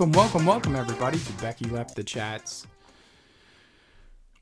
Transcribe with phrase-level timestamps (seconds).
[0.00, 2.66] Welcome, welcome, welcome, everybody, to Becky Left the Chats.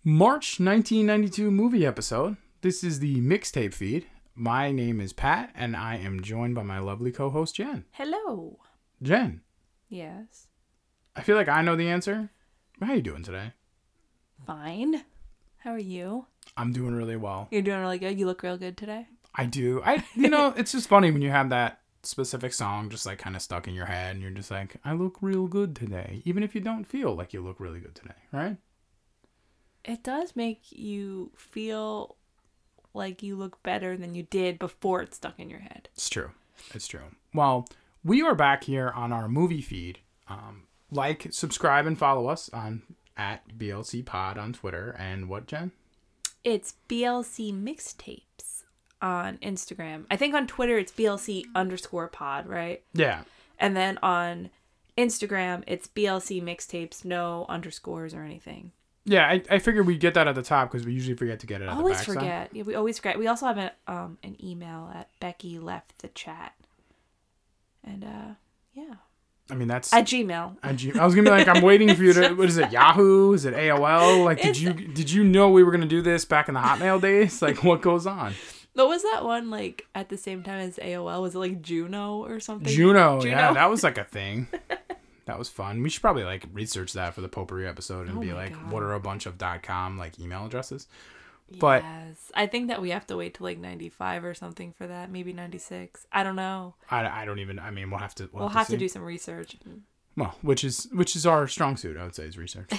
[0.04, 2.36] March 1992 movie episode.
[2.60, 4.06] This is the mixtape feed.
[4.36, 7.86] My name is Pat, and I am joined by my lovely co host, Jen.
[7.90, 8.60] Hello.
[9.02, 9.40] Jen,
[9.88, 10.46] Yes.
[11.16, 12.30] I feel like I know the answer.
[12.80, 13.52] How are you doing today?
[14.46, 15.02] Fine.
[15.56, 16.26] How are you?
[16.56, 17.48] I'm doing really well.
[17.50, 18.16] You're doing really good.
[18.16, 19.08] You look real good today.
[19.34, 19.82] I do.
[19.84, 23.36] I, you know, it's just funny when you have that specific song just like kind
[23.36, 26.42] of stuck in your head, and you're just like, I look real good today, even
[26.42, 28.56] if you don't feel like you look really good today, right?
[29.84, 32.16] It does make you feel
[32.94, 35.88] like you look better than you did before it's stuck in your head.
[35.94, 36.30] It's true.
[36.74, 37.00] It's true.
[37.32, 37.68] Well,
[38.04, 40.00] we are back here on our movie feed.
[40.28, 42.82] Um, like, subscribe, and follow us on
[43.16, 44.94] at BLC Pod on Twitter.
[44.98, 45.72] And what, Jen?
[46.44, 48.47] It's BLC mixtapes
[49.00, 50.04] on Instagram.
[50.10, 52.82] I think on Twitter it's BLC underscore pod, right?
[52.94, 53.22] Yeah.
[53.58, 54.50] And then on
[54.96, 58.72] Instagram it's BLC mixtapes, no underscores or anything.
[59.04, 61.46] Yeah, I, I figured we'd get that at the top because we usually forget to
[61.46, 62.50] get it at always the forget.
[62.52, 63.18] Yeah, we always forget.
[63.18, 66.52] We also have a, um, an email at Becky left the chat.
[67.84, 68.34] And uh
[68.74, 68.94] yeah.
[69.50, 69.94] I mean, that's.
[69.94, 70.56] At Gmail.
[70.62, 72.34] I G- I was gonna be like, I'm waiting for you to.
[72.34, 72.70] What is it?
[72.70, 73.32] Yahoo?
[73.32, 74.24] Is it AOL?
[74.24, 76.60] Like, did It's- you did you know we were gonna do this back in the
[76.60, 77.40] Hotmail days?
[77.40, 78.34] Like, what goes on?
[78.78, 81.20] What was that one like at the same time as AOL?
[81.20, 82.72] Was it like Juno or something?
[82.72, 84.46] Juno, yeah, that was like a thing.
[85.26, 85.82] That was fun.
[85.82, 88.70] We should probably like research that for the potpourri episode and Oh be like, God.
[88.72, 90.86] what are a bunch of dot .com like email addresses?
[91.58, 92.30] But yes.
[92.34, 95.10] I think that we have to wait till like 95 or something for that.
[95.10, 96.06] Maybe 96.
[96.12, 96.74] I don't know.
[96.90, 97.58] I, I don't even.
[97.58, 98.28] I mean, we'll have to.
[98.32, 98.76] We'll, We'll have to see.
[98.78, 99.56] do some research.
[100.16, 101.96] well, which is which is our strong suit.
[101.96, 102.68] I would say is research.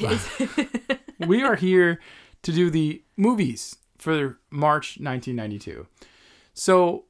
[1.19, 1.99] But we are here
[2.43, 5.85] to do the movies for March 1992.
[6.53, 7.05] So,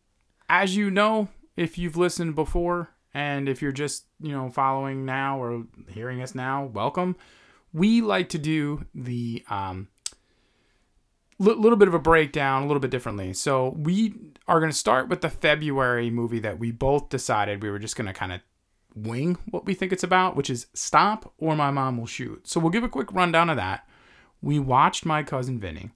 [0.50, 5.42] as you know, if you've listened before and if you're just, you know, following now
[5.42, 7.16] or hearing us now, welcome.
[7.72, 9.88] We like to do the um
[11.38, 13.34] little bit of a breakdown a little bit differently.
[13.34, 14.14] So, we
[14.48, 17.96] are going to start with the February movie that we both decided we were just
[17.96, 18.42] going to kind of
[18.96, 22.48] wing what we think it's about, which is Stop or My Mom Will Shoot.
[22.48, 23.88] So, we'll give a quick rundown of that.
[24.42, 25.92] We watched My Cousin Vinny.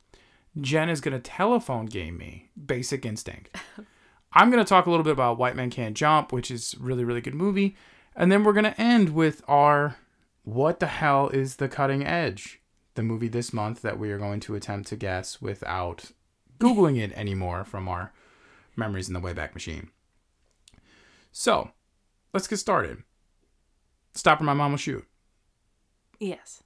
[0.59, 3.55] Jen is going to telephone game me Basic Instinct.
[4.33, 7.03] I'm going to talk a little bit about White Man Can't Jump, which is really,
[7.03, 7.75] really good movie.
[8.15, 9.97] And then we're going to end with our
[10.43, 12.61] What the Hell is the Cutting Edge?
[12.95, 16.11] The movie this month that we are going to attempt to guess without
[16.59, 18.13] Googling it anymore from our
[18.75, 19.89] memories in the Wayback Machine.
[21.31, 21.71] So,
[22.33, 23.03] let's get started.
[24.13, 25.05] Stop or My Mom Will Shoot.
[26.19, 26.61] yes.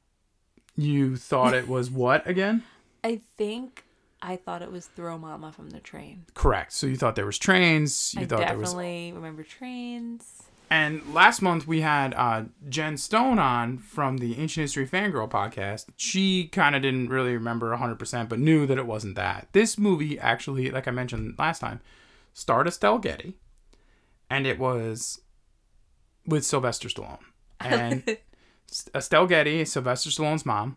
[0.76, 2.64] You thought it was what again?
[3.08, 3.86] I think
[4.22, 6.26] I thought it was Throw Mama from the train.
[6.34, 6.74] Correct.
[6.74, 8.14] So you thought there was trains.
[8.14, 8.72] You I thought there was.
[8.72, 10.44] definitely remember trains.
[10.70, 15.86] And last month we had uh, Jen Stone on from the Ancient History Fangirl podcast.
[15.96, 19.48] She kind of didn't really remember 100%, but knew that it wasn't that.
[19.54, 21.80] This movie actually, like I mentioned last time,
[22.34, 23.36] starred Estelle Getty,
[24.30, 25.22] and it was
[26.26, 27.20] with Sylvester Stallone.
[27.62, 28.18] And
[28.94, 30.76] Estelle Getty is Sylvester Stallone's mom.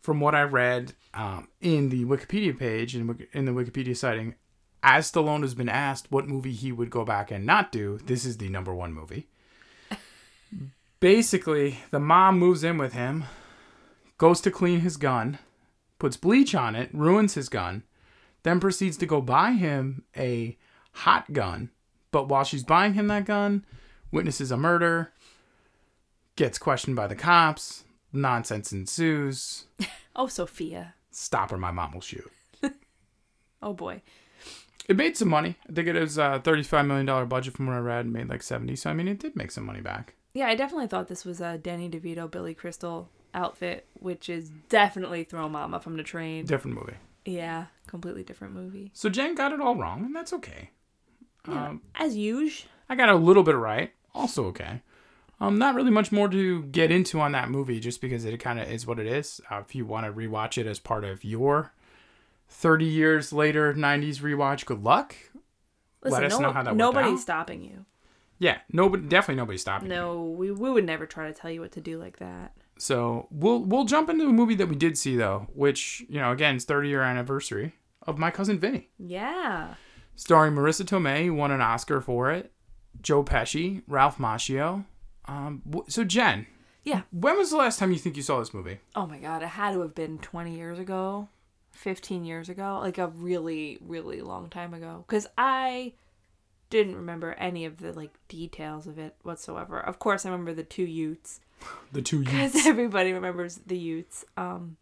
[0.00, 4.34] From what I read um, in the Wikipedia page, in, in the Wikipedia citing,
[4.82, 8.24] as Stallone has been asked what movie he would go back and not do, this
[8.24, 9.28] is the number one movie.
[11.00, 13.24] Basically, the mom moves in with him,
[14.18, 15.38] goes to clean his gun,
[15.98, 17.82] puts bleach on it, ruins his gun,
[18.44, 20.56] then proceeds to go buy him a
[20.92, 21.70] hot gun.
[22.10, 23.64] But while she's buying him that gun,
[24.10, 25.12] witnesses a murder,
[26.36, 29.64] gets questioned by the cops, nonsense ensues.
[30.20, 30.94] Oh, Sophia.
[31.12, 32.28] Stop or my mom will shoot.
[33.62, 34.02] Oh boy.
[34.88, 35.56] It made some money.
[35.68, 38.06] I think it was a $35 million budget from what I read.
[38.06, 38.74] Made like 70.
[38.76, 40.14] So, I mean, it did make some money back.
[40.34, 45.24] Yeah, I definitely thought this was a Danny DeVito, Billy Crystal outfit, which is definitely
[45.24, 46.46] Throw Mama from the train.
[46.46, 46.96] Different movie.
[47.24, 48.90] Yeah, completely different movie.
[48.94, 50.70] So, Jen got it all wrong, and that's okay.
[51.46, 52.68] Yeah, Um, as usual.
[52.88, 53.92] I got a little bit right.
[54.14, 54.82] Also okay.
[55.40, 58.58] Um, not really much more to get into on that movie, just because it kind
[58.58, 59.40] of is what it is.
[59.50, 61.72] Uh, if you want to rewatch it as part of your
[62.48, 65.14] 30 years later 90s rewatch, good luck.
[66.02, 67.84] Listen, us no, know how that nobody's stopping you.
[68.40, 69.88] Yeah, nobody, definitely nobody's stopping.
[69.90, 69.94] you.
[69.96, 72.52] No, we, we would never try to tell you what to do like that.
[72.78, 76.30] So we'll we'll jump into a movie that we did see though, which you know
[76.30, 79.74] again is 30 year anniversary of My Cousin Vinny, Yeah.
[80.14, 82.52] starring Marisa Tomei, who won an Oscar for it,
[83.02, 84.84] Joe Pesci, Ralph Macchio.
[85.28, 86.46] Um, so Jen,
[86.84, 87.02] Yeah.
[87.10, 88.78] when was the last time you think you saw this movie?
[88.96, 91.28] Oh my god, it had to have been 20 years ago,
[91.72, 95.04] 15 years ago, like a really, really long time ago.
[95.06, 95.92] Because I
[96.70, 99.78] didn't remember any of the like details of it whatsoever.
[99.78, 101.40] Of course, I remember the two Utes
[101.92, 104.24] The two because everybody remembers the Utes.
[104.36, 104.76] Um,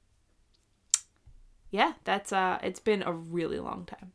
[1.70, 4.12] yeah, that's uh, it's been a really long time.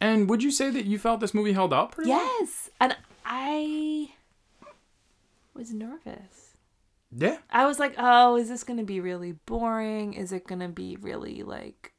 [0.00, 1.92] And would you say that you felt this movie held up?
[1.92, 2.20] Pretty well?
[2.40, 4.10] Yes, and I
[5.54, 6.56] was nervous.
[7.16, 7.38] Yeah.
[7.50, 10.14] I was like, oh, is this gonna be really boring?
[10.14, 11.92] Is it gonna be really like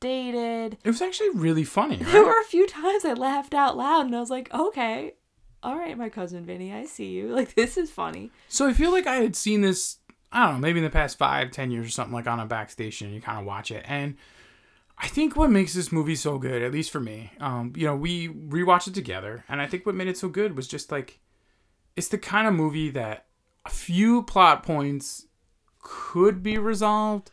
[0.00, 0.78] dated?
[0.82, 1.96] It was actually really funny.
[2.02, 5.14] There were a few times I laughed out loud, and I was like, okay,
[5.62, 7.28] all right, my cousin Vinny, I see you.
[7.36, 8.30] Like this is funny.
[8.48, 9.98] So I feel like I had seen this,
[10.30, 12.46] I don't know, maybe in the past five, ten years or something, like on a
[12.46, 13.02] backstation.
[13.06, 14.16] And you kind of watch it, and
[14.98, 17.96] I think what makes this movie so good, at least for me, um, you know,
[17.96, 21.18] we rewatched it together, and I think what made it so good was just like,
[21.96, 23.26] it's the kind of movie that
[23.64, 25.26] a few plot points
[25.80, 27.30] could be resolved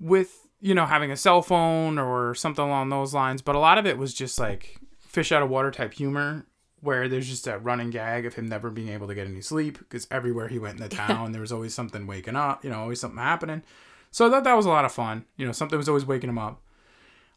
[0.00, 3.78] with, you know, having a cell phone or something along those lines, but a lot
[3.78, 6.46] of it was just like fish out of water type humor
[6.80, 9.78] where there's just a running gag of him never being able to get any sleep
[9.78, 12.80] because everywhere he went in the town there was always something waking up you know
[12.80, 13.62] always something happening.
[14.10, 16.28] So i thought that was a lot of fun you know something was always waking
[16.30, 16.60] him up.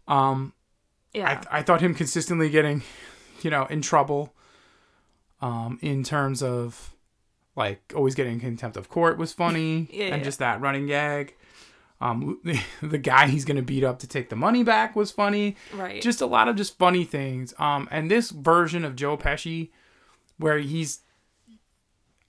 [0.08, 0.54] Um
[1.14, 2.84] Yeah, I, I thought him consistently getting
[3.42, 4.34] you know in trouble
[5.42, 6.94] um in terms of
[7.56, 10.24] like always getting contempt of court was funny Yeah, and yeah.
[10.24, 11.36] just that running gag
[12.00, 15.56] um the, the guy he's gonna beat up to take the money back was funny
[15.74, 16.02] right.
[16.02, 17.54] just a lot of just funny things.
[17.58, 19.70] Um, and this version of Joe Pesci,
[20.38, 21.00] where he's,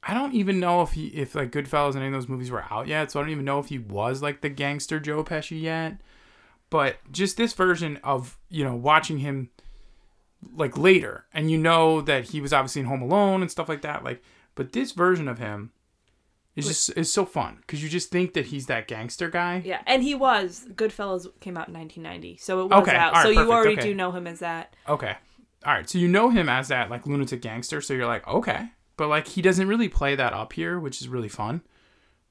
[0.03, 2.65] I don't even know if he, if like Goodfellas and any of those movies were
[2.71, 5.61] out yet, so I don't even know if he was like the gangster Joe Pesci
[5.61, 6.01] yet.
[6.71, 9.51] But just this version of you know watching him,
[10.55, 13.83] like later, and you know that he was obviously in Home Alone and stuff like
[13.83, 14.05] that.
[14.05, 14.23] Like,
[14.55, 15.73] but this version of him
[16.57, 19.63] is just is so fun because you just think that he's that gangster guy.
[19.65, 23.13] yeah, and he was Goodfellas came out in 1990, so it was Okay, out.
[23.13, 23.83] right, so you already okay.
[23.89, 24.75] do know him as that.
[24.89, 25.15] Okay.
[25.67, 25.89] All right.
[25.89, 27.81] So you know him as that like lunatic gangster.
[27.81, 28.69] So you're like, okay.
[28.97, 31.63] But like he doesn't really play that up here, which is really fun.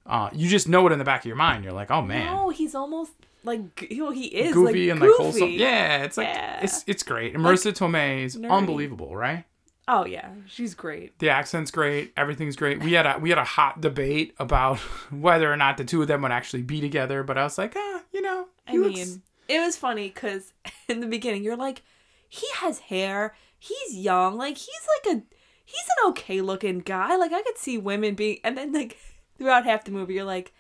[0.06, 1.65] Uh, you just know it in the back of your mind.
[1.65, 3.12] You're like, oh man, No, he's almost
[3.47, 5.11] like know, he is goofy like, and goofy.
[5.11, 5.49] like wholesome.
[5.51, 6.59] Yeah, it's like Yeah.
[6.61, 7.33] it's it's great.
[7.33, 8.51] And Marisa Tomei is nerdy.
[8.51, 9.45] unbelievable, right?
[9.88, 11.17] Oh yeah, she's great.
[11.19, 12.11] The accent's great.
[12.17, 12.81] Everything's great.
[12.83, 14.77] We had a we had a hot debate about
[15.11, 17.23] whether or not the two of them would actually be together.
[17.23, 20.51] But I was like, ah, you know, I looks- mean, it was funny because
[20.89, 21.83] in the beginning you're like,
[22.27, 25.21] he has hair, he's young, like he's like a
[25.63, 27.15] he's an okay looking guy.
[27.15, 28.97] Like I could see women being, and then like
[29.38, 30.53] throughout half the movie you're like,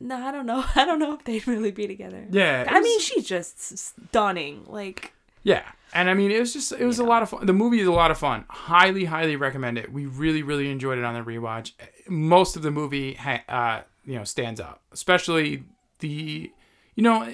[0.00, 2.26] no, I don't know, I don't know if they'd really be together.
[2.30, 2.64] yeah.
[2.68, 4.64] I mean, she's just stunning.
[4.66, 5.12] Like,
[5.42, 5.64] Yeah.
[5.94, 7.46] And I mean, it was just, it was a lot of fun.
[7.46, 8.44] The movie is a lot of fun.
[8.50, 9.90] Highly, highly recommend it.
[9.90, 11.72] We really, really enjoyed it on the rewatch.
[12.08, 15.64] Most of the movie, ha- uh, you know, stands up, especially
[16.00, 16.52] the,
[16.94, 17.24] you know,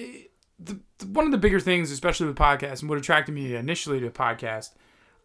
[0.57, 3.99] the, the, one of the bigger things, especially with podcasts, and what attracted me initially
[3.99, 4.69] to podcast,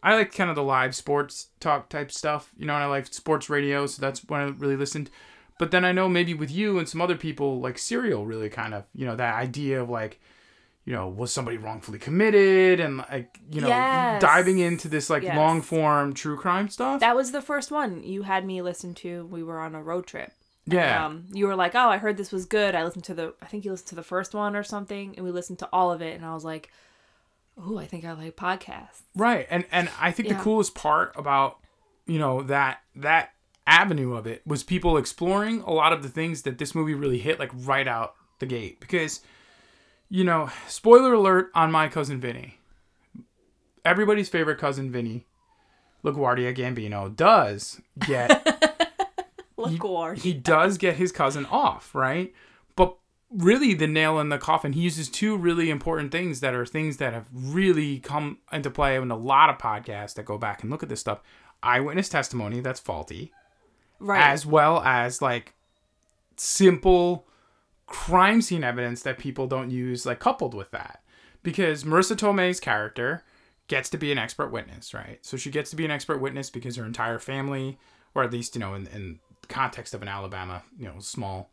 [0.03, 3.05] I like kind of the live sports talk type stuff, you know, and I like
[3.13, 5.09] sports radio, so that's when I really listened.
[5.61, 8.73] But then I know maybe with you and some other people, like Serial really kind
[8.73, 10.19] of, you know, that idea of like,
[10.85, 14.19] you know, was somebody wrongfully committed and like, you know, Yes.
[14.19, 15.37] diving into this like Yes.
[15.37, 16.99] long form true crime stuff.
[17.01, 19.27] that was the first one you had me listen to.
[19.27, 20.31] We were on a road trip.
[20.65, 21.05] yeah.
[21.05, 23.45] Um, you were like, "Oh, I heard this was good." I listened to the, I
[23.45, 26.01] think you listened to the first one or something, and we listened to all of
[26.01, 26.71] it, and I was like,
[27.57, 29.45] "Oh, I think I like podcasts." Right.
[29.51, 30.37] And and I think Yeah.
[30.37, 31.57] the coolest part about,
[32.07, 33.33] you know, that that
[33.67, 37.19] avenue of it was people exploring a lot of the things that this movie really
[37.19, 39.21] hit like right out the gate because
[40.11, 42.59] you know, spoiler alert on my cousin Vinny.
[43.85, 45.25] Everybody's favorite cousin Vinny,
[46.03, 48.29] LaGuardia Gambino, does get
[49.57, 50.17] LaGuardia.
[50.17, 52.33] he does get his cousin off, right?
[52.75, 52.97] But
[53.31, 56.97] really, the nail in the coffin, he uses two really important things that are things
[56.97, 60.69] that have really come into play in a lot of podcasts that go back and
[60.69, 61.21] look at this stuff.
[61.63, 63.31] Eyewitness testimony that's faulty,
[64.01, 64.21] right.
[64.21, 65.53] as well as like
[66.35, 67.27] simple
[67.85, 71.01] crime scene evidence that people don't use, like coupled with that.
[71.43, 73.23] Because Marisa Tomei's character
[73.67, 75.19] gets to be an expert witness, right?
[75.21, 77.79] So she gets to be an expert witness because her entire family,
[78.13, 81.51] or at least, you know, in, in context of an Alabama, you know, small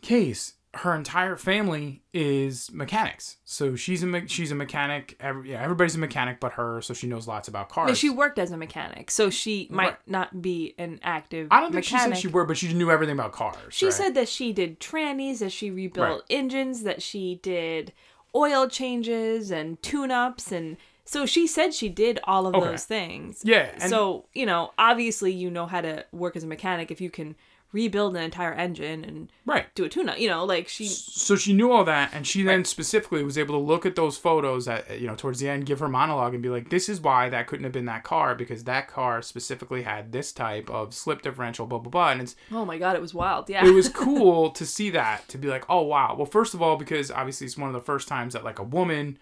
[0.00, 3.36] case, her entire family is mechanics.
[3.44, 5.16] So she's a me- she's a mechanic.
[5.20, 7.88] Every, yeah, everybody's a mechanic but her, so she knows lots about cars.
[7.88, 9.96] No, she worked as a mechanic, so she might Right.
[10.06, 11.48] not be an active.
[11.50, 12.14] I don't think mechanic.
[12.16, 13.56] she said she were, but she knew everything about cars.
[13.74, 13.94] She right?
[13.94, 16.22] said that she did trannies, that she rebuilt Right.
[16.30, 17.92] engines, that she did
[18.34, 22.66] oil changes and tune-ups, and so she said she did all of Okay.
[22.70, 23.42] those things.
[23.44, 27.10] Yeah, so you know, obviously, you know how to work as a mechanic if you
[27.10, 27.34] can
[27.72, 30.18] rebuild an entire engine and right do a tune up.
[30.18, 30.86] You know, like she.
[30.86, 34.16] So she knew all that, and she then specifically was able to look at those
[34.16, 37.00] photos at you know towards the end, give her monologue, and be like, "This is
[37.00, 40.94] why that couldn't have been that car because that car specifically had this type of
[40.94, 43.48] slip differential, blah blah blah." And it's Oh my god, it was wild.
[43.48, 43.66] Yeah.
[43.66, 46.76] it was cool to see that to be like, "Oh wow." Well, first of all,
[46.76, 49.18] because obviously it's one of the first times that like a woman.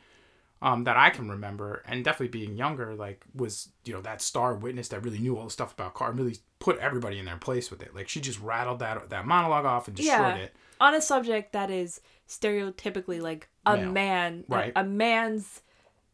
[0.62, 4.54] Um, that I can remember, and definitely being younger, like was you know that star
[4.54, 7.70] witness that really knew all the stuff about car, really put everybody in their place
[7.70, 7.94] with it.
[7.94, 10.34] Like she just rattled that that monologue off and destroyed Yeah.
[10.36, 10.54] it.
[10.78, 13.92] on a subject that is stereotypically like a Male.
[13.92, 14.72] man, a- Right.
[14.76, 15.62] a, man's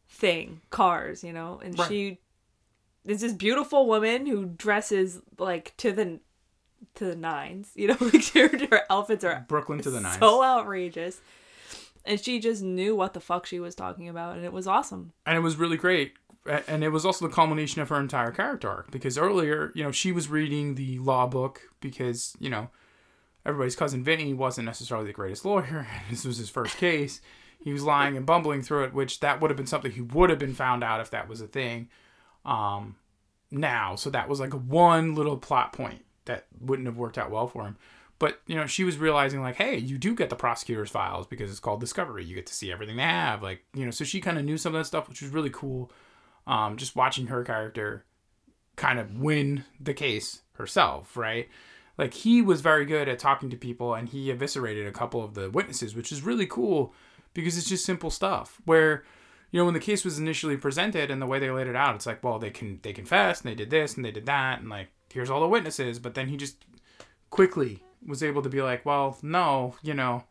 [0.08, 1.88] thing, cars, you know, and Right.
[1.88, 2.18] she
[3.04, 6.20] is this beautiful woman who dresses like to the
[6.94, 10.18] to the nines, you know, like her, her outfits are Brooklyn to the nines.
[10.20, 11.20] so outrageous,
[12.06, 15.12] and she just knew what the fuck she was talking about, and it was awesome.
[15.26, 16.14] and it was really great.
[16.68, 19.90] And it was also the culmination of her entire character arc because earlier you know
[19.90, 22.68] she was reading the law book because you know
[23.44, 27.20] everybody's cousin vinny wasn't necessarily the greatest lawyer this was his first case.
[27.58, 30.30] He was lying and bumbling through it which that would have been something he would
[30.30, 31.88] have been found out if that was a thing
[32.44, 32.94] um
[33.50, 33.96] now.
[33.96, 37.64] So that was like one little plot point that wouldn't have worked out well for
[37.64, 37.76] him
[38.18, 41.50] but you know she was realizing like hey you do get the prosecutor's files because
[41.50, 42.24] it's called discovery.
[42.24, 44.58] You get to see everything they have like you know so she kind of knew
[44.58, 45.90] some of that stuff which was really cool.
[46.46, 48.04] Um just watching her character
[48.76, 51.48] kind of win the case herself right?
[51.98, 55.34] Like he was very good at talking to people and he eviscerated a couple of
[55.34, 56.94] the witnesses which is really cool
[57.34, 59.04] because it's just simple stuff where
[59.50, 61.94] you know when the case was initially presented and the way they laid it out
[61.94, 64.60] it's like well they can they confessed and they did this and they did that
[64.60, 66.64] and like here's all the witnesses but then he just
[67.30, 70.24] quickly was able to be like well no you know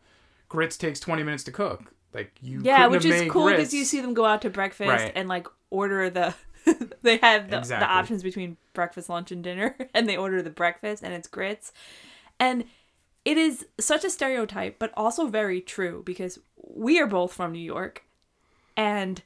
[0.50, 4.00] grits takes 20 minutes to cook like you Yeah, which is cool because you see
[4.01, 5.12] them go out to breakfast Right.
[5.15, 6.34] and like order the.
[7.03, 7.86] they have the, Exactly.
[7.86, 11.74] the options between breakfast, lunch, and dinner, and they order the breakfast and it's grits,
[12.39, 12.63] and
[13.25, 17.60] it is such a stereotype, but also very true because we are both from New
[17.60, 18.03] York,
[18.77, 19.22] and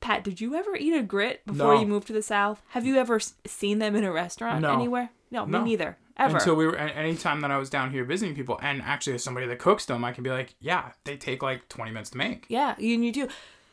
[0.00, 1.80] Pat, did you ever eat a grit before No.
[1.80, 2.60] you moved to the South?
[2.70, 4.72] Have you ever seen them in a restaurant No.
[4.74, 5.10] anywhere?
[5.30, 5.60] No, No.
[5.60, 5.96] me neither.
[6.16, 6.36] Ever.
[6.36, 9.46] Until we were, anytime that I was down here visiting people, and actually as somebody
[9.46, 12.44] that cooks them, I can be like, yeah, they take like 20 minutes to make.
[12.48, 13.28] Yeah, and you do.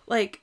[0.07, 0.41] Like,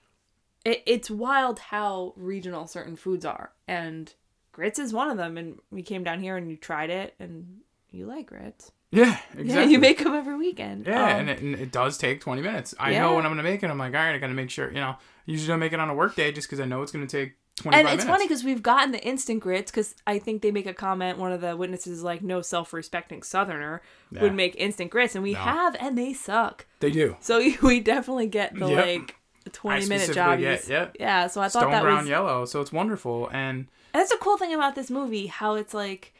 [0.64, 3.52] it, it's wild how regional certain foods are.
[3.66, 4.12] And
[4.52, 5.38] grits is one of them.
[5.38, 7.60] And we came down here and you tried it and
[7.90, 8.72] you like grits.
[8.92, 9.44] Yeah, exactly.
[9.54, 10.86] Yeah, you make them every weekend.
[10.86, 12.74] Yeah, Um, and, it, and it does take 20 minutes.
[12.78, 13.02] I Yeah.
[13.02, 14.50] know when I'm going to make it, I'm like, all right, I got to make
[14.50, 16.82] sure, you know, usually don't make it on a work day just because I know
[16.82, 18.04] it's going to take 25 and it's minutes.
[18.04, 21.18] funny because we've gotten the instant grits because I think they make a comment.
[21.18, 24.22] One of the witnesses is like, no self respecting Southerner Yeah.
[24.22, 25.14] would make instant grits.
[25.14, 25.38] And we No.
[25.40, 26.66] have, and they suck.
[26.80, 27.16] They do.
[27.20, 28.86] So we definitely get the Yep.
[28.86, 29.16] like
[29.52, 30.38] 20 minute job.
[30.40, 30.96] yep.
[31.00, 32.08] Yeah, so I thought Stone that brown was.
[32.08, 33.28] yellow, so it's wonderful.
[33.28, 36.12] And And that's the cool thing about this movie, how it's like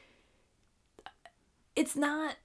[1.75, 2.37] it's not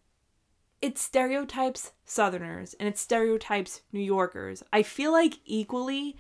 [0.82, 4.64] it stereotypes Southerners and it stereotypes New Yorkers.
[4.74, 6.18] I feel like equally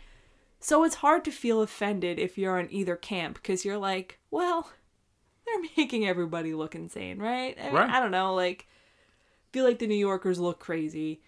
[0.62, 4.72] so it's hard to feel offended if you're on either camp because you're like, well,
[5.46, 7.58] they're making everybody look insane, right?
[7.60, 7.89] I, mean, Right.
[7.89, 8.68] I don't know, like
[9.51, 11.22] feel like the New Yorkers look crazy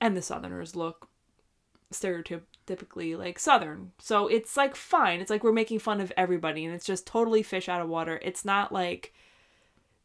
[0.00, 1.08] and the Southerners look
[1.92, 6.72] stereotypically like southern so it's like fine it's like we're making fun of everybody and
[6.72, 9.12] it's just totally fish out of water it's not like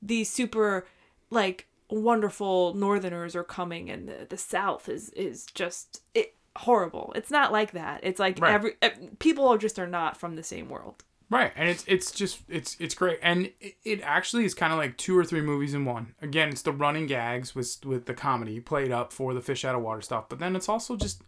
[0.01, 0.87] these super
[1.29, 7.31] like wonderful northerners are coming and the, the south is is just it horrible it's
[7.31, 8.53] not like that it's like Right.
[8.53, 12.11] every eh, people are just are not from the same world Right, and it's it's
[12.11, 15.41] just it's it's great, and it, it actually is kind of like two or three
[15.41, 16.13] movies in one.
[16.21, 19.73] Again, it's the running gags with with the comedy played up for the fish out
[19.73, 21.23] of water stuff, but then it's also just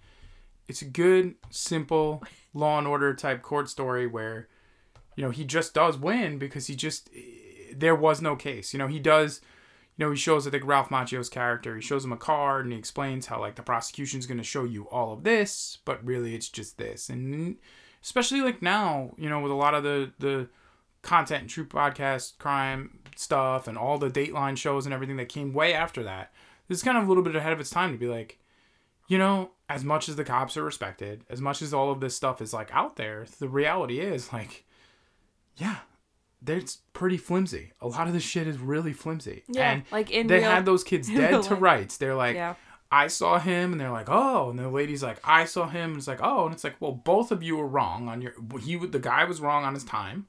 [0.68, 2.22] it's a good, simple
[2.54, 4.48] Law and Order type court story where
[5.16, 7.10] you know he just does win because he just
[7.76, 8.74] there was no case.
[8.74, 9.42] You know he does.
[9.98, 11.75] You know he shows I think Ralph Macchio's character.
[11.75, 14.63] He shows him a card and he explains how like the prosecution's going to show
[14.63, 17.58] you all of this, but really it's just this and
[18.04, 20.48] especially like now, you know, with a lot of the the
[21.01, 25.54] content and true podcast crime stuff and all the Dateline shows and everything that came
[25.54, 26.32] way after that.
[26.68, 28.39] This is kind of a little bit ahead of its time to be like,
[29.08, 32.16] you know, as much as the cops are respected, as much as all of this
[32.16, 34.66] stuff is like out there, the reality is like,
[35.56, 35.77] yeah,
[36.46, 37.72] it's pretty flimsy.
[37.82, 39.44] A lot of this shit is really flimsy.
[39.48, 41.62] Yeah, and like in they real- had those kids dead to life.
[41.62, 41.98] rights.
[41.98, 42.56] They're like, yeah
[42.91, 45.98] I saw him, and they're like, oh, and the lady's like, I saw him, and
[45.98, 48.34] it's like, oh, and it's like, well, both of you were wrong on your.
[48.62, 50.27] He, the guy was wrong on his time,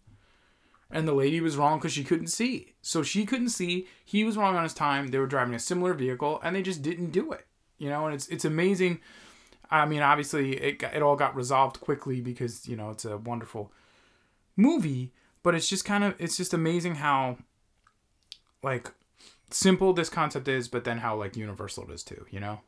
[0.90, 2.74] and the lady was wrong because she couldn't see.
[2.82, 3.86] So she couldn't see.
[4.04, 5.08] He was wrong on his time.
[5.08, 7.46] They were driving a similar vehicle, and they just didn't do it.
[7.78, 9.00] You know, and it's it's amazing.
[9.70, 13.72] I mean, obviously, it it all got resolved quickly because you know it's a wonderful
[14.56, 15.12] movie,
[15.42, 17.38] but it's just kind of it's just amazing how
[18.62, 18.92] like
[19.50, 22.26] simple this concept is, but then how like universal it is too.
[22.30, 22.60] You know,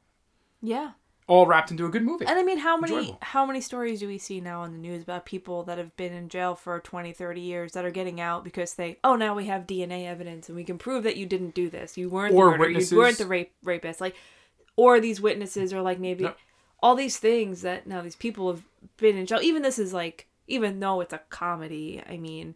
[0.63, 0.93] Yeah.
[1.27, 2.25] all wrapped into a good movie.
[2.27, 3.19] And I mean, how many Enjoyable.
[3.23, 6.13] how many stories do we see now on the news about people that have been
[6.13, 9.47] in jail for 20, 30 years that are getting out because they oh now we
[9.47, 11.97] have DNA evidence and we can prove that you didn't do this.
[11.99, 12.93] You weren't Or the murderer, witnesses.
[12.93, 14.01] you weren't the rape rapist.
[14.01, 14.17] Like
[14.77, 16.39] or these witnesses are like maybe Yep.
[16.83, 18.63] all these things that now these people have
[18.97, 19.41] been in jail.
[19.43, 22.55] Even this is like even though it's a comedy, I mean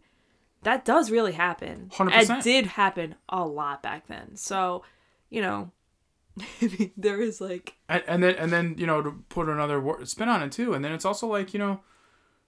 [0.63, 1.91] that does really happen.
[1.93, 2.39] 100%.
[2.39, 4.35] It did happen a lot back then.
[4.35, 4.83] So,
[5.29, 5.71] you know,
[6.97, 10.43] there is like and, and then and then you know to put another spin on
[10.43, 11.79] it too and then it's also like you know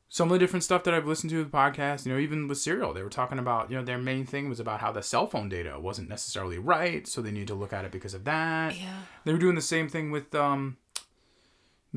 [0.09, 2.57] some of the different stuff that i've listened to the podcast you know even with
[2.57, 5.25] serial they were talking about you know their main thing was about how the cell
[5.25, 8.77] phone data wasn't necessarily right so they need to look at it because of that
[8.77, 9.03] yeah.
[9.23, 10.75] they were doing the same thing with um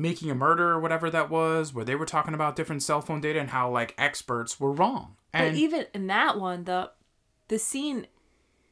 [0.01, 3.21] making a murder or whatever that was where they were talking about different cell phone
[3.21, 6.91] data and how like experts were wrong But and even in that one, the
[7.47, 8.07] the scene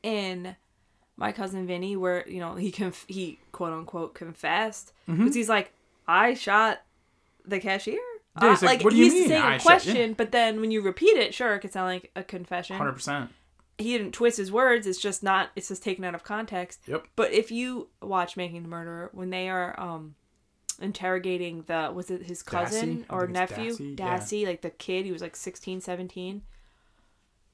[0.04, 0.56] in
[1.18, 5.32] my cousin Vinny where you know he conf- he quote unquote confessed because Mm-hmm.
[5.34, 5.74] he's like
[6.08, 6.82] I shot
[7.46, 8.00] the cashier.
[8.42, 10.62] Yeah, Uh, like, "What do you he's mean, saying I a shot-" question, but then
[10.62, 12.78] when you repeat it, sure, it could sound like a confession.
[12.80, 13.30] 100%
[13.78, 14.88] He didn't twist his words.
[14.88, 15.50] It's just not.
[15.56, 16.80] It's just taken out of context.
[16.88, 20.16] yep But if you watch Making the Murderer, when they are um
[20.82, 23.06] interrogating the was it his cousin Dassey?
[23.10, 24.48] Or nephew Dassey, yeah.
[24.48, 26.42] Like the kid, he was like 16, 17.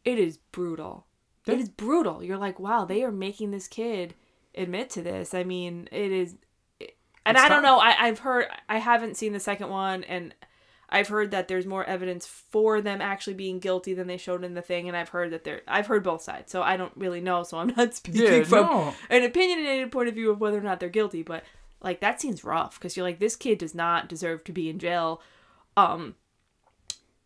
[0.04, 1.06] It is brutal.
[1.48, 2.24] It is brutal.
[2.24, 4.16] You're like, wow, they are making this kid
[4.56, 5.34] admit to this.
[5.34, 6.36] I mean, it is
[7.26, 7.80] and It's I don't know.
[7.80, 10.34] I, I've heard I haven't seen the second one and
[10.90, 14.54] I've heard that there's more evidence for them actually being guilty than they showed in
[14.54, 17.22] the thing, and I've heard that they're I've heard both sides, so I don't really
[17.22, 20.58] know, so I'm not speaking yeah from no an opinionated point of view of whether
[20.58, 21.44] or not they're guilty, but
[21.82, 24.80] like that seems rough because you're like this kid does not deserve to be in
[24.80, 25.22] jail,
[25.78, 26.16] um,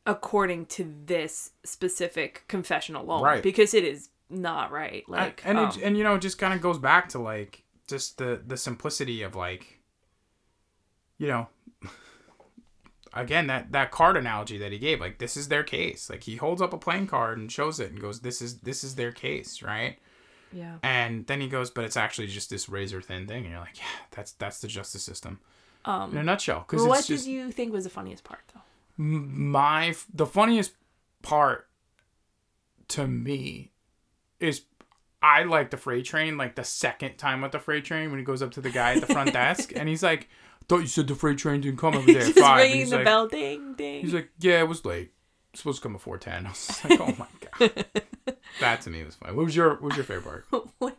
[0.05, 3.43] according to this specific confessional law Right.
[3.43, 5.03] Because it is not right.
[5.07, 7.63] Like and um, it, and you know it just kind of goes back to like
[7.87, 9.79] just the the simplicity of like
[11.17, 11.47] you know
[13.13, 16.35] again that that card analogy that he gave like this is their case like he
[16.35, 19.11] holds up a playing card and shows it and goes this is this is their
[19.11, 19.97] case right
[20.51, 23.59] yeah, and then he goes but it's actually just this razor thin thing and you're
[23.59, 25.39] like yeah that's that's the justice system
[25.85, 28.61] um, in a nutshell because what did you think was the funniest part though?
[28.97, 30.73] my the funniest
[31.21, 31.67] part
[32.89, 33.71] to me
[34.39, 34.63] is
[35.21, 38.25] I like the freight train like the second time with the freight train when he
[38.25, 40.29] goes up to the guy at the front desk and he's like,
[40.67, 42.61] "Thought you said the freight train didn't come over there Just five.
[42.61, 44.01] Ringing the like, bell, ding ding.
[44.01, 45.11] He's like, "Yeah, it was late.
[45.53, 46.45] Supposed to come before 10.
[46.45, 47.27] I was like, "Oh my
[47.59, 47.85] god."
[48.59, 49.33] that to me was funny.
[49.35, 50.67] What was your what was your favorite part?
[50.79, 50.93] when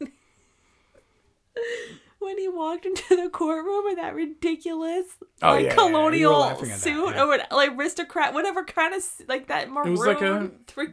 [2.19, 5.07] when he walked into the courtroom in that ridiculous
[5.43, 5.75] Oh, like yeah, yeah, yeah.
[5.75, 7.23] Colonial that, suit yeah.
[7.23, 10.89] or what, like aristocrat whatever kind of like that maroon was like a- three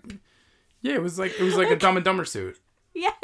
[0.82, 2.60] Yeah, it was like it was like a Dumb and Dumber suit.
[2.94, 3.16] yes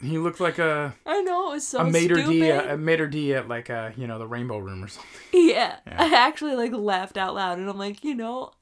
[0.00, 2.76] He looked like a I know it was so a maitre stupid d a, a
[2.76, 5.10] maitre d at like a you know the Rainbow Room or something.
[5.32, 5.76] yeah.
[5.86, 5.96] Yeah.
[6.02, 8.52] I actually like laughed out loud and I'm like you know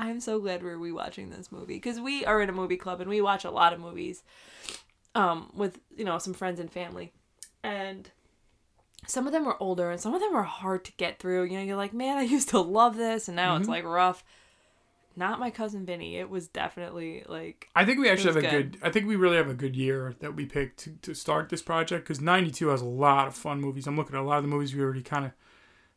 [0.00, 3.10] I'm so glad we're rewatching this movie because we are in a movie club and
[3.10, 4.22] we watch a lot of movies
[5.14, 7.12] um with you know some friends and family
[7.62, 8.10] and
[9.06, 11.44] some of them are older and some of them are hard to get through.
[11.44, 13.70] You know, you're like, man, I used to love this, and now it's Mm-hmm.
[13.72, 14.22] like rough.
[15.16, 16.16] Not my cousin Vinny.
[16.16, 18.72] It was definitely like, I think we actually have a good.
[18.72, 18.78] good.
[18.82, 21.62] I think we really have a good year that we picked to, to start this
[21.62, 23.86] project because '92 has a lot of fun movies.
[23.86, 25.32] I'm looking at a lot of the movies we already kind of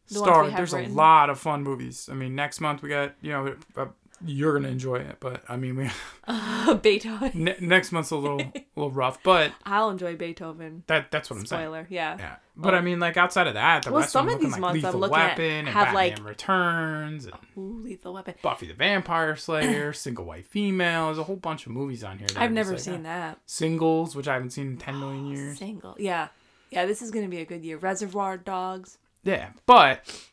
[0.09, 0.49] The ones we started.
[0.51, 0.91] have There's written.
[0.91, 2.09] a lot of fun movies.
[2.11, 3.85] I mean, next month we got you know uh,
[4.25, 5.89] you're gonna enjoy it, but I mean we
[6.81, 7.31] Beethoven.
[7.35, 10.83] ne- next month's a little a little rough, but I'll enjoy Beethoven.
[10.87, 11.61] that that's what I'm saying.
[11.63, 12.17] Spoiler, yeah.
[12.17, 14.61] Yeah, but I mean, like outside of that, the Well, rest some of these like
[14.61, 18.35] months I'm looking at Weapon and have, Batman like- Returns and Ooh, Lethal Weapon.
[18.41, 21.07] Buffy the Vampire Slayer, Single White Female.
[21.07, 22.27] There's a whole bunch of movies on here.
[22.27, 23.03] that I've never like, seen ah.
[23.03, 23.39] that.
[23.45, 25.57] Singles, which I haven't seen in 10 million years.
[25.59, 25.95] Single.
[25.99, 26.27] Yeah.
[26.71, 27.77] Yeah, this is going to be a good year.
[27.77, 30.27] Reservoir Dogs, Yeah, but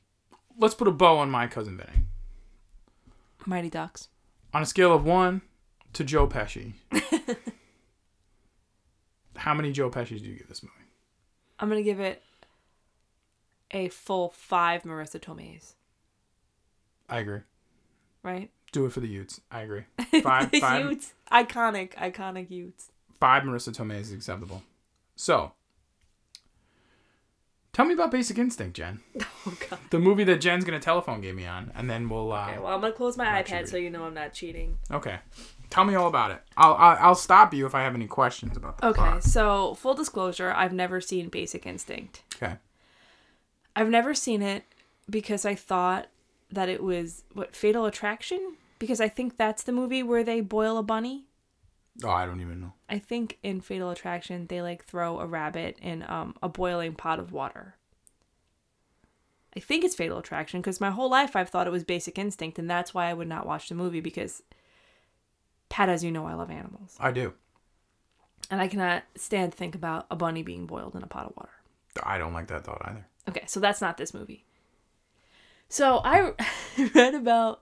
[0.59, 2.05] let's put a bow on my cousin Vinny.
[3.46, 4.09] Mighty Ducks.
[4.53, 5.42] On a scale of one
[5.92, 6.72] to Joe Pesci,
[9.37, 10.74] how many Joe Pesci's do you give this movie?
[11.59, 12.22] I'm going to give it
[13.70, 15.74] a full five Marisa Tomei's,
[17.09, 17.40] I agree.
[18.22, 18.50] right?
[18.72, 19.40] Do it for the Utes.
[19.50, 19.83] I agree.
[20.22, 21.12] Five, five, Utes.
[21.33, 22.92] Iconic, iconic Utes.
[23.18, 24.62] five Marisa Tomei is acceptable.
[25.16, 25.53] So,
[27.72, 29.00] tell me about Basic Instinct, Jen.
[29.46, 29.78] Oh, God.
[29.88, 32.30] The movie that Jen's gonna telephone game me on, and then we'll.
[32.33, 33.66] Uh, Okay, well, I'm going to close my iPad sure.
[33.68, 34.76] so you know I'm not cheating.
[34.90, 35.20] okay.
[35.70, 36.42] Tell me all about it.
[36.56, 39.22] I'll, I'll I'll stop you if I have any questions about the Okay, plot.
[39.24, 42.22] so full disclosure, I've never seen Basic Instinct.
[42.37, 42.56] Okay.
[43.76, 44.64] I've never seen it
[45.09, 46.09] because I thought
[46.50, 50.76] that it was what Fatal Attraction because I think that's the movie where they boil
[50.76, 51.26] a bunny.
[52.05, 52.73] Oh, I don't even know.
[52.89, 57.19] I think in Fatal Attraction they like throw a rabbit in um a boiling pot
[57.19, 57.77] of water.
[59.57, 62.59] I think it's Fatal Attraction because my whole life I've thought it was Basic Instinct,
[62.59, 64.43] and that's why I would not watch the movie because,
[65.69, 67.35] Pat, as you know, I love animals, I do.
[68.51, 71.37] and I cannot stand to think about a bunny being boiled in a pot of
[71.37, 71.51] water.
[72.05, 73.07] I don't like that thought either.
[73.29, 74.45] Okay, so that's not this movie.
[75.69, 76.33] So I
[76.95, 77.61] read about.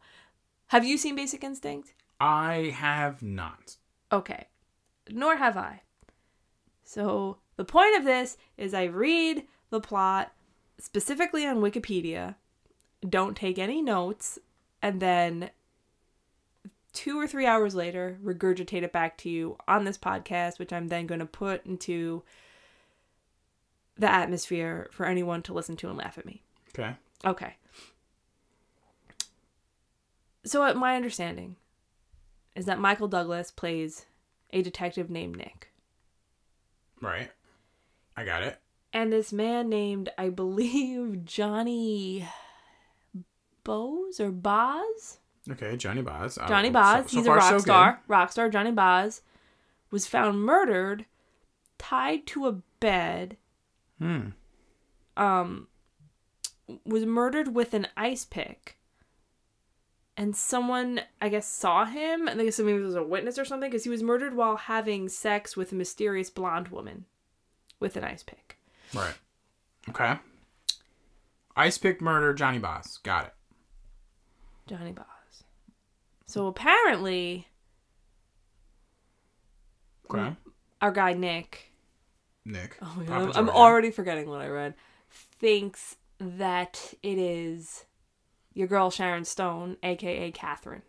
[0.69, 1.95] Have you seen Basic Instinct?
[2.21, 3.77] I have not.
[4.13, 4.47] Okay,
[5.11, 5.83] nor have I.
[6.85, 10.33] So the point of this is I read the plot
[10.79, 12.37] specifically on Wikipedia,
[13.07, 14.39] don't take any notes,
[14.81, 15.51] and then
[16.93, 20.89] two or three hours later regurgitate it back to you on this podcast, which I'm
[20.89, 22.23] then going to put into
[23.97, 26.43] the atmosphere for anyone to listen to and laugh at me.
[26.71, 26.95] Okay.
[27.25, 27.57] Okay.
[30.45, 31.57] So, uh, my understanding
[32.59, 34.07] is that Michael Douglas plays
[34.53, 35.71] a detective named Nick.
[37.01, 37.31] Right.
[38.17, 38.59] I got it.
[38.93, 42.27] And this man named, I believe, Johnny
[43.65, 45.19] Bose or Boz?
[45.51, 46.37] Okay, Johnny Boz.
[46.39, 47.11] Uh, Johnny Boz.
[47.11, 47.63] so He's far, a so rock good.
[47.63, 48.03] star.
[48.09, 49.23] Rock star Johnny Boz
[49.91, 51.07] was found murdered,
[51.79, 53.37] tied to a bed,
[53.99, 54.29] Hmm.
[55.17, 55.69] um,
[56.85, 58.78] was murdered with an ice pick.
[60.19, 62.29] And someone, I guess, saw him.
[62.29, 65.09] I guess maybe it was a witness or something, because he was murdered while having
[65.09, 67.05] sex with a mysterious blonde woman
[67.79, 68.59] with an ice pick.
[68.93, 69.15] Right.
[69.89, 70.17] Okay.
[71.57, 72.99] Ice pick murder, Johnny Boz.
[73.05, 73.35] Got it.
[74.67, 75.05] Johnny Boz.
[76.27, 77.47] So apparently,
[80.11, 80.35] Okay.
[80.83, 81.71] our guy Nick,
[82.45, 82.77] Nick.
[82.83, 84.75] oh my God, I'm already forgetting what I read,
[85.11, 87.85] thinks that it is
[88.59, 90.83] your girl Sharon Stone, aka Catherine,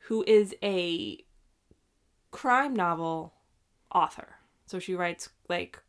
[0.00, 1.18] who is a
[2.30, 3.32] crime novel
[3.94, 4.36] author.
[4.66, 5.82] So she writes like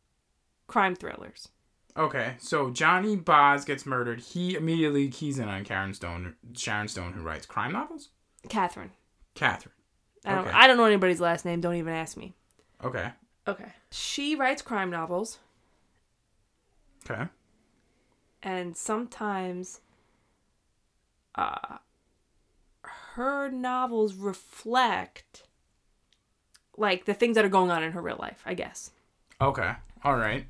[0.67, 1.49] crime thrillers.
[1.97, 4.21] Okay, so Johnny Boz gets murdered.
[4.21, 8.09] He immediately keys in on Karen Stone, Sharon Stone, who writes crime novels.
[8.47, 8.91] Catherine.
[9.35, 9.73] Catherine.
[10.25, 10.55] I don't, Okay.
[10.57, 11.59] I don't know anybody's last name.
[11.59, 12.33] Don't even ask me.
[12.83, 13.09] Okay.
[13.47, 13.73] Okay.
[13.91, 15.39] She writes crime novels.
[17.09, 17.25] Okay.
[18.41, 19.81] and sometimes
[21.35, 21.77] uh
[23.15, 25.43] her novels reflect
[26.77, 28.91] like the things that are going on in her real life i guess
[29.41, 29.73] Okay.
[30.03, 30.45] All right.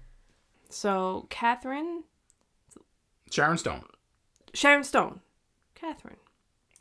[0.70, 2.04] so catherine
[3.32, 3.84] Sharon Stone,
[4.54, 5.22] sharon stone
[5.74, 6.18] catherine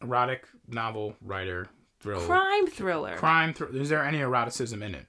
[0.02, 1.68] erotic novel writer,
[2.00, 3.54] thriller, crime thriller crime.
[3.54, 5.06] Thr- is there any eroticism in it?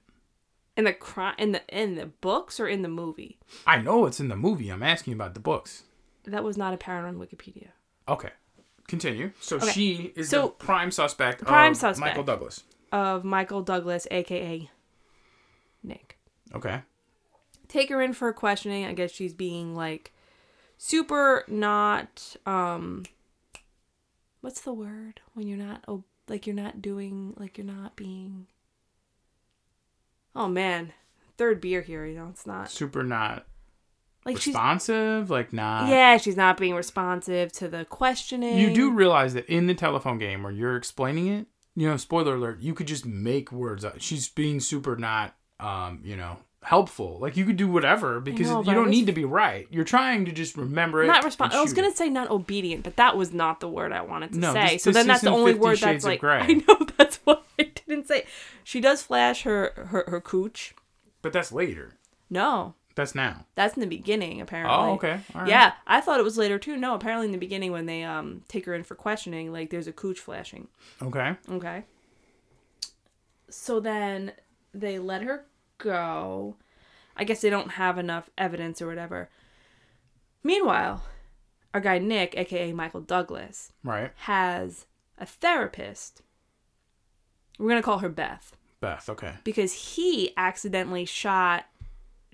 [0.78, 4.20] in the crime in the in the books or in the movie I know it's
[4.20, 4.70] in the movie.
[4.70, 5.84] I'm asking about the books.
[6.26, 7.70] that was not apparent on wikipedia
[8.08, 8.30] Okay.
[8.88, 9.32] Continue.
[9.40, 9.72] So Okay.
[9.72, 12.00] she is So- the prime suspect Prime of suspect.
[12.00, 12.64] Michael Douglas.
[12.92, 14.70] of michael douglas aka
[15.82, 16.20] nick
[16.54, 16.82] Okay.
[17.68, 18.86] take her in for questioning.
[18.86, 20.14] I guess she's being like
[20.78, 23.04] super not um
[24.42, 28.48] what's the word when you're not oh like you're not doing like you're not being
[30.36, 30.94] Oh man,
[31.38, 33.46] third beer here, you know, it's not Super not
[34.26, 35.30] like she's responsive.
[35.30, 35.90] Like not.
[35.90, 38.58] Yeah, she's not being responsive to the questioning.
[38.58, 42.36] You do realize that in the telephone game where you're explaining it, you know, spoiler
[42.36, 43.96] alert, you could just make words up.
[44.00, 47.18] She's being super not, um, you know, helpful.
[47.20, 49.68] Like you could do whatever because know, you don't need to be right.
[49.72, 51.08] You're trying to just remember it.
[51.08, 51.54] not respond.
[51.54, 51.98] I was gonna it.
[51.98, 54.74] say not obedient, but that was not the word I wanted to No, say.
[54.74, 56.40] this- so this then that's the only word that's like Grey.
[56.40, 58.26] I know that's what I didn't say.
[58.64, 60.74] She does flash her her her cooch.
[61.22, 61.94] But that's later.
[62.30, 63.46] No, That's now.
[63.56, 64.76] that's in the beginning apparently.
[64.76, 65.20] Oh, okay.
[65.34, 65.48] Right.
[65.48, 66.78] Yeah, I thought it was later too.
[66.78, 69.88] No, apparently in the beginning when they um take her in for questioning, like there's
[69.88, 70.68] a cooch flashing.
[71.02, 71.36] Okay.
[71.50, 71.84] Okay.
[73.50, 74.34] So then
[74.74, 75.46] they let her
[75.78, 76.56] go.
[77.16, 79.30] I guess they don't have enough evidence or whatever.
[80.44, 81.04] Meanwhile,
[81.74, 84.12] our guy Nick, aka Michael Douglas, Right.
[84.16, 84.86] has
[85.18, 86.22] a therapist.
[87.60, 89.08] We're going to call her Beth Beth.
[89.10, 89.36] Okay.
[89.44, 91.66] because he accidentally shot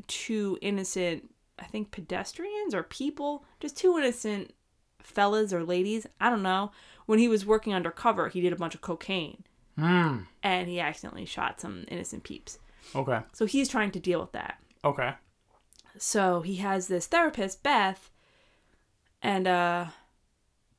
[0.09, 4.51] two innocent, I think pedestrians or people, just two innocent
[5.01, 6.71] fellas or ladies, I don't know.
[7.05, 9.43] When he was working undercover, he did a bunch of cocaine
[9.77, 10.23] Hmm.
[10.43, 12.59] and he accidentally shot some innocent peeps.
[12.93, 13.21] Okay.
[13.31, 14.59] So he's trying to deal with that.
[14.83, 15.13] Okay.
[15.97, 18.11] So he has this therapist, Beth,
[19.21, 19.85] and uh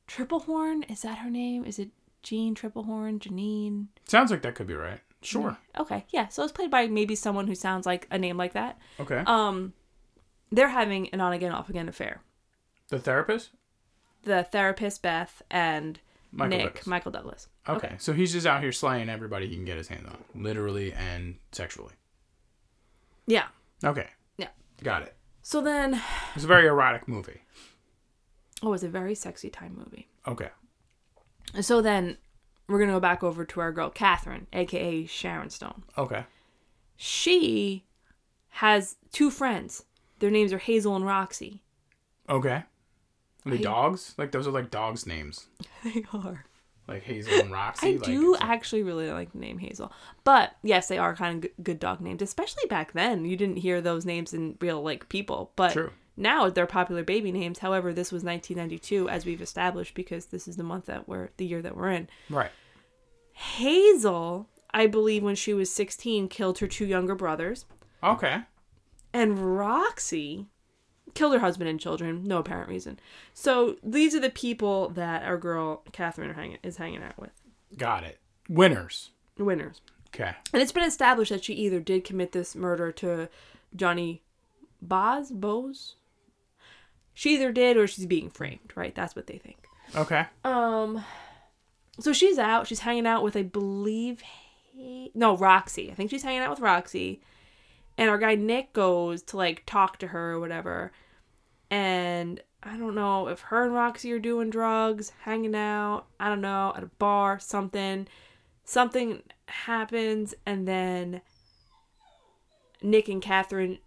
[0.07, 1.63] Tripplehorn, is that her name?
[1.65, 1.89] Is it
[2.21, 3.19] Jeanne Tripplehorn?
[3.19, 3.87] Janine?
[4.07, 4.99] Sounds like that could be right.
[5.21, 5.57] Sure.
[5.77, 6.27] Okay, yeah.
[6.29, 8.77] So it's played by maybe someone who sounds like a name like that.
[8.99, 9.23] Okay.
[9.27, 9.73] Um
[10.51, 12.21] they're having an on again, off again affair.
[12.89, 13.51] the therapist.
[14.23, 15.99] The therapist, Beth, and
[16.31, 16.87] Michael Nick, Douglas.
[16.87, 17.47] Michael Douglas.
[17.69, 17.95] Okay.
[17.99, 21.35] so he's just out here slaying everybody he can get his hands on, literally and
[21.51, 21.93] sexually.
[23.27, 23.47] Yeah.
[23.83, 24.07] Okay.
[24.37, 24.49] Yeah.
[24.83, 25.15] Got it.
[25.41, 26.01] So then,
[26.35, 27.41] It's a very erotic movie.
[28.61, 30.07] oh, it's a very sexy time movie.
[30.27, 30.49] Okay.
[31.61, 32.17] So then,
[32.71, 35.83] we're gonna go back over to our girl Catherine, aka Sharon Stone.
[35.97, 36.25] Okay.
[36.97, 37.85] She
[38.49, 39.85] has two friends.
[40.19, 41.63] Their names are Hazel and Roxy.
[42.29, 42.63] Okay.
[43.45, 44.13] Are they I- dogs?
[44.17, 45.47] Like those are like dogs' names.
[45.83, 46.45] They are.
[46.87, 47.87] Like Hazel and Roxy.
[47.87, 49.91] I like, do like- actually really like the name Hazel,
[50.23, 52.21] but yes, they are kind of good, good dog names.
[52.21, 55.91] Especially back then, you didn't hear those names in real like people, but True.
[56.17, 57.59] now they're popular baby names.
[57.59, 61.45] However, this was 1992, as we've established, because this is the month that we're the
[61.45, 62.09] year that we're in.
[62.29, 62.51] Right.
[63.33, 67.65] Hazel, I believe, when she was 16, killed her two younger brothers,
[68.03, 68.41] Okay.
[69.13, 70.47] and Roxy
[71.13, 72.99] killed her husband and children, no apparent reason.
[73.33, 77.31] So these are the people that our girl Catherine hanging, is hanging out with.
[77.77, 78.19] Got it.
[78.47, 79.09] Winners.
[79.37, 79.81] Winners.
[80.13, 80.33] Okay.
[80.53, 83.29] And it's been established that she either did commit this murder to
[83.75, 84.21] Johnny
[84.81, 85.95] Boz, Bose.
[87.13, 88.95] She either did or she's being framed, right?
[88.95, 89.67] That's what they think.
[89.95, 90.25] Okay.
[90.43, 91.03] Um,
[92.01, 92.67] so she's out.
[92.67, 94.23] She's hanging out with, I believe,
[95.13, 95.91] no Roxy.
[95.91, 97.21] I think she's hanging out with Roxy,
[97.97, 100.91] and our guy Nick goes to like talk to her or whatever,
[101.69, 106.05] and I don't know if her and Roxy are doing drugs, hanging out.
[106.19, 108.07] I don't know at a bar, something.
[108.63, 111.21] Something happens, and then
[112.81, 113.79] Nick and Catherine,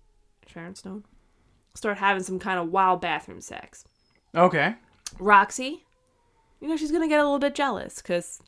[0.46, 1.04] Sharon Stone,
[1.74, 3.84] start having some kind of wild bathroom sex.
[4.34, 4.74] Okay.
[5.18, 5.84] Roxy,
[6.64, 8.40] you know, she's gonna get a little bit jealous because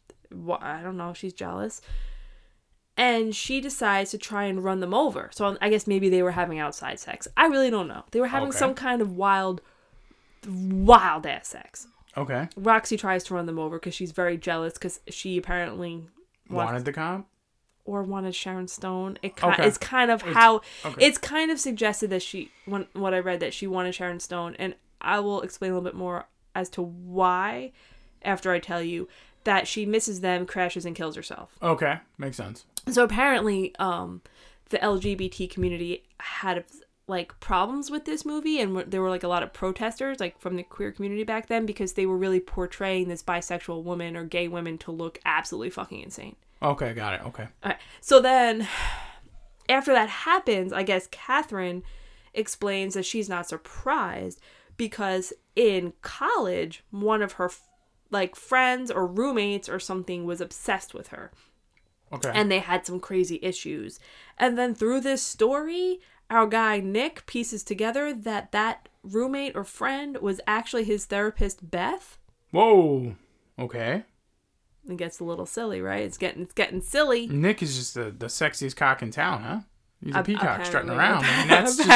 [0.63, 1.83] I don't know, if she's jealous.
[2.97, 5.29] And she decides to try and run them over.
[5.35, 7.29] So um, I guess maybe they were having outside sex.
[7.37, 8.05] I really don't know.
[8.11, 8.57] They were having Okay.
[8.59, 9.61] some kind of wild,
[10.49, 11.87] wild ass sex.
[12.17, 12.49] Okay.
[12.57, 16.07] Roxy tries to run them over because she's very jealous because she apparently
[16.49, 17.27] wants, Wanted the comp?
[17.85, 19.19] or wanted Sharon Stone.
[19.23, 19.67] It Okay.
[19.67, 21.05] it's kind of It's- how okay.
[21.07, 24.57] it's kind of suggested that she when what I read that she wanted Sharon Stone,
[24.59, 27.73] and I will explain a little bit more as to why
[28.23, 29.09] after I tell you
[29.45, 31.57] that she misses them, crashes, and kills herself.
[31.63, 32.01] Okay.
[32.19, 32.65] Makes sense.
[32.91, 34.23] So apparently, um,
[34.71, 36.65] the LGBT community had
[37.09, 40.57] like problems with this movie, and there were like a lot of protesters, like from
[40.57, 44.49] the queer community back then, because they were really portraying this bisexual woman or gay
[44.49, 46.35] women to look absolutely fucking insane.
[46.61, 46.93] Okay.
[46.95, 47.27] Got it.
[47.27, 47.47] Okay.
[47.63, 48.67] Alright, So then,
[49.69, 51.85] after that happens, I guess Catherine
[52.35, 54.41] explains that she's not surprised
[54.77, 57.49] because in college, one of her
[58.11, 61.31] like friends or roommates or something was obsessed with her
[62.13, 62.31] Okay.
[62.33, 63.99] and they had some crazy issues.
[64.39, 70.19] And then through this story, our guy Nick pieces together that that roommate or friend
[70.19, 72.19] was actually his therapist Beth.
[72.53, 73.17] Whoa.
[73.59, 74.05] Okay.
[74.89, 76.03] It gets a little silly, right?
[76.03, 77.27] It's getting it's getting silly.
[77.27, 79.61] Nick is just the, the sexiest cock in town, huh?
[80.01, 81.25] He's a Ap- peacock strutting around.
[81.25, 81.89] I mean, that's just-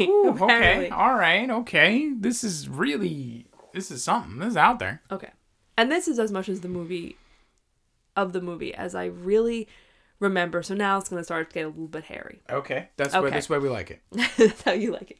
[0.00, 0.86] Ooh, Apparently.
[0.86, 0.90] Okay.
[0.90, 1.50] All right.
[1.50, 2.12] Okay.
[2.16, 3.46] This is really.
[3.72, 4.38] This is something.
[4.38, 5.02] This is out there.
[5.10, 5.30] Okay.
[5.76, 7.16] And this is as much as the movie
[8.16, 9.68] of the movie as I really
[10.20, 10.62] remember.
[10.62, 12.40] So now it's gonna start to get a little bit hairy.
[12.48, 12.88] Okay.
[12.96, 13.20] That's why.
[13.20, 13.30] Okay.
[13.30, 14.00] That's why we like it.
[14.38, 15.18] that's how you like it.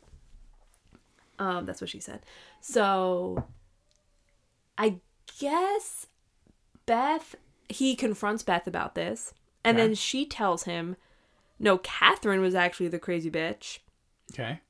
[1.38, 2.20] Um, that's what she said.
[2.62, 3.44] So
[4.78, 4.96] I
[5.38, 6.06] guess
[6.86, 7.34] Beth
[7.68, 9.86] he confronts Beth about this, and Okay.
[9.88, 10.96] then she tells him,
[11.58, 13.80] No, Catherine was actually the crazy bitch,
[14.32, 14.60] Okay.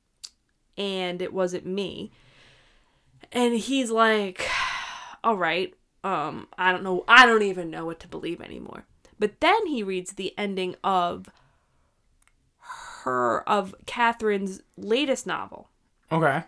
[0.77, 2.11] and it wasn't me.
[3.31, 4.47] And he's like,
[5.27, 5.73] All right,
[6.05, 8.85] um, I don't know I don't even know what to believe anymore.
[9.19, 11.27] But then he reads the ending of
[13.03, 15.69] her of Catherine's latest novel
[16.09, 16.43] Okay.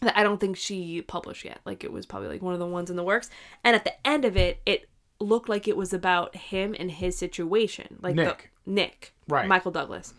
[0.00, 1.58] that I don't think she published yet.
[1.66, 3.28] Like it was probably like one of the ones in the works.
[3.62, 4.88] And at the end of it, it
[5.20, 7.98] looked like it was about him and his situation.
[8.00, 8.50] Like Nick.
[8.64, 9.12] The, Nick.
[9.28, 9.46] Right.
[9.46, 10.14] Michael Douglas.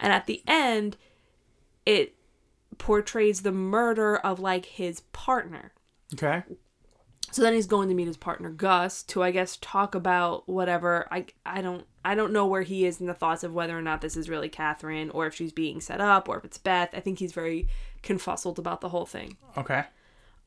[0.00, 0.96] And at the end,
[1.84, 2.14] it
[2.78, 5.72] portrays the murder of like his partner.
[6.14, 6.44] Okay.
[7.30, 11.08] So then he's going to meet his partner Gus to I guess talk about whatever.
[11.10, 13.82] I I don't I don't know where he is in the thoughts of whether or
[13.82, 16.90] not this is really Catherine or if she's being set up or if it's Beth.
[16.92, 17.68] I think he's very
[18.02, 19.36] confuzzled about the whole thing.
[19.56, 19.84] Okay.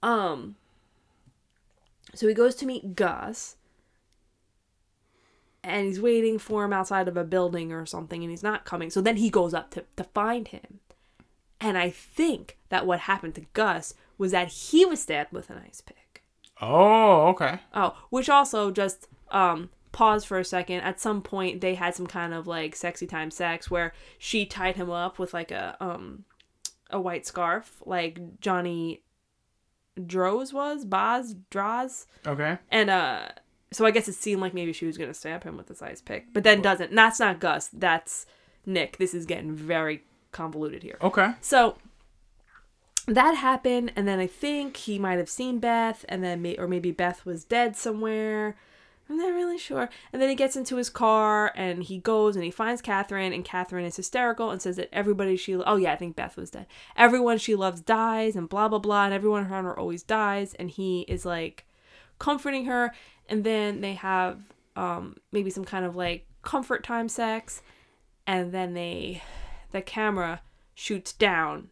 [0.04, 0.58] Um
[2.14, 3.56] so he goes to meet Gus
[5.64, 8.92] and he's waiting for him outside of a building or something and he's not coming.
[8.92, 10.80] So then he goes up to, to find him.
[11.60, 15.62] And I think that what happened to Gus was that he was stabbed with an
[15.66, 16.05] ice pick.
[16.62, 17.28] Oh.
[17.30, 17.60] Okay.
[17.74, 20.82] Oh, which also just um pause for a second.
[20.82, 24.76] At some point they had some kind of like sexy time sex where she tied
[24.76, 26.26] him up with like a um
[26.90, 29.02] a white scarf like Johnny
[30.06, 32.08] Droz was, Boz, Droz.
[32.28, 32.58] Okay.
[32.70, 33.30] And uh
[33.72, 36.02] so I guess it seemed like maybe she was gonna stab him with this size
[36.02, 36.34] pick.
[36.34, 36.90] But then doesn't.
[36.90, 38.26] And that's not Gus, that's
[38.66, 38.98] Nick.
[38.98, 40.98] This is getting very convoluted here.
[41.02, 41.32] Okay.
[41.42, 41.78] So
[43.08, 46.68] that happened, and then I think he might have seen Beth, and then may- or
[46.68, 48.56] maybe Beth was dead somewhere.
[49.08, 49.90] I'm not really sure.
[50.12, 53.46] And then he gets into his car and he goes and he finds Catherine, and
[53.46, 56.66] Catherine is hysterical and says that everybody she oh yeah I think Beth was dead.
[56.98, 60.72] Everyone she loves dies and blah blah blah, and everyone around her always dies, and
[60.72, 61.66] he is like
[62.18, 62.94] comforting her,
[63.30, 64.40] and then they have
[64.76, 67.62] um maybe some kind of like comfort time sex,
[68.26, 69.22] and then they
[69.72, 70.42] the camera
[70.74, 71.70] shoots down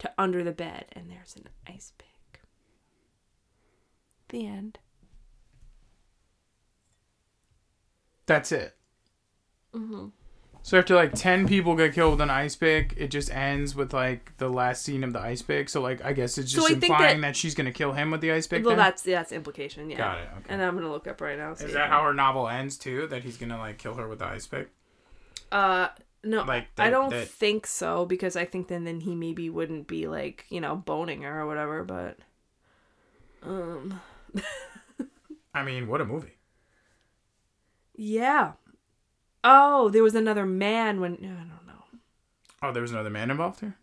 [0.00, 2.40] to under the bed and there's an ice pick.
[4.30, 4.78] The end.
[8.26, 8.76] That's it.
[9.74, 10.06] Mm-hmm.
[10.62, 13.92] So after like ten people get killed with an ice pick, it just ends with
[13.94, 15.68] like the last scene of the ice pick.
[15.68, 18.20] So like I guess it's just think implying that- that, she's gonna kill him with
[18.20, 18.64] the ice pick.
[18.64, 18.78] Well, then?
[18.78, 19.96] that's that's implication, yeah.
[19.96, 20.46] Got it, okay.
[20.50, 21.54] And I'm gonna look up right now.
[21.54, 23.06] so Is that how her novel ends too?
[23.08, 24.68] That he's gonna like kill her with the ice pick?
[25.50, 25.88] Uh,
[26.22, 29.86] no, Like, I don't that- think so because I think then then he maybe wouldn't
[29.86, 31.82] be like you know boning her or whatever.
[31.84, 32.18] But
[33.42, 34.00] um,
[35.54, 36.36] I mean, what a movie.
[37.96, 38.52] yeah.
[39.42, 41.98] Oh, there was another man when I don't know.
[42.62, 43.76] Oh, there was another man involved here.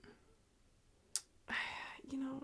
[2.11, 2.43] You know.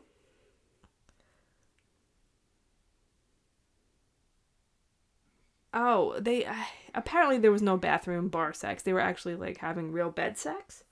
[5.73, 6.45] Oh, they
[6.93, 8.84] apparently there was no bathroom bar sex.
[8.84, 10.84] They were actually like having real bed sex.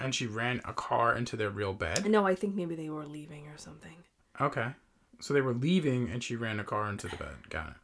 [0.00, 2.08] And she ran a car into their real bed.
[2.10, 3.96] No, I think maybe they were leaving or something.
[4.40, 4.68] Okay.
[5.20, 7.50] So they were leaving, and she ran a car into the bed.
[7.50, 7.74] Got it.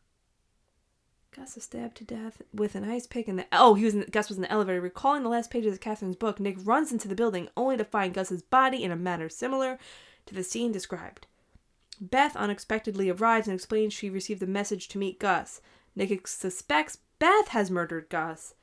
[1.37, 4.07] Gus is stabbed to death with an ice pick in the oh he was in,
[4.13, 4.81] Gus was in the elevator.
[4.81, 8.15] Recalling the last pages of Catherine's book, Nick runs into the building only to find
[8.15, 9.79] Gus's body in a manner similar
[10.27, 11.27] to the scene described.
[12.01, 15.61] Beth unexpectedly arrives and explains she received a message to meet Gus.
[15.97, 18.55] Nick suspects Beth has murdered Gus.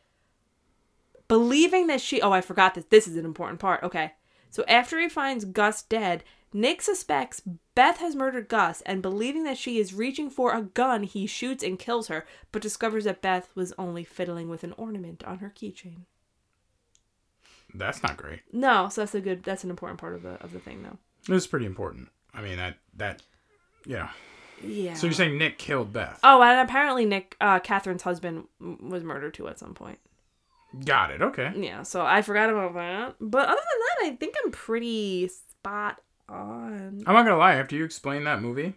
[1.27, 3.83] Believing that she oh I forgot this this is an important part.
[3.83, 4.13] Okay.
[4.49, 7.41] So after he finds Gus dead, Nick suspects
[7.75, 11.63] Beth has murdered Gus and believing that she is reaching for a gun, he shoots
[11.63, 15.53] and kills her, but discovers that Beth was only fiddling with an ornament on her
[15.55, 16.01] keychain.
[17.73, 18.41] That's not great.
[18.51, 20.97] No, so that's a good that's an important part of the of the thing though.
[21.27, 22.09] This is pretty important.
[22.33, 23.21] I mean that that,
[23.85, 24.09] know.
[24.63, 24.93] Yeah.
[24.93, 26.19] So you're saying Nick killed Beth?
[26.23, 29.99] Oh, and apparently Nick uh Catherine's husband m- was murdered too at some point.
[30.85, 31.21] Got it.
[31.21, 31.51] Okay.
[31.55, 33.15] Yeah, so I forgot about that.
[33.19, 37.03] But other than that, I think I'm pretty spot on.
[37.05, 37.55] I'm not gonna lie.
[37.55, 38.73] After you explain that movie,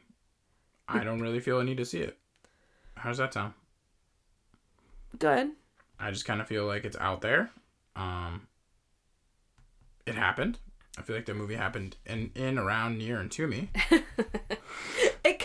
[0.88, 2.18] I don't really feel a need to see it.
[2.96, 3.54] How does that sound?
[5.18, 5.50] Good.
[6.00, 7.50] I just kind of feel like it's out there.
[7.94, 8.48] Um,
[10.06, 10.58] it happened.
[10.98, 13.70] I feel like the movie happened in, in, around, near, and to me.
[15.24, 15.38] It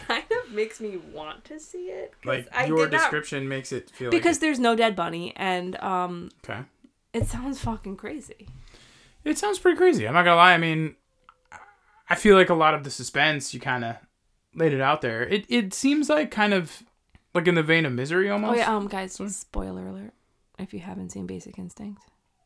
[0.52, 2.14] makes me want to see it.
[2.26, 5.34] Like I your did not- description makes it feel because like there's no dead bunny
[5.36, 6.62] and um it, okay.
[7.14, 8.48] it sounds fucking crazy.
[9.24, 10.08] It sounds pretty crazy.
[10.08, 10.54] I'm not gonna lie.
[10.54, 10.96] I mean,
[12.10, 13.96] I feel like a lot of the suspense you kind of
[14.56, 15.24] laid it out there.
[15.24, 16.84] It it seems like kind of
[17.34, 18.54] like in the vein of Misery almost.
[18.54, 19.30] Oh yeah, um guys, Sorry.
[19.30, 20.14] spoiler alert.
[20.58, 22.02] If you haven't seen Basic Instinct.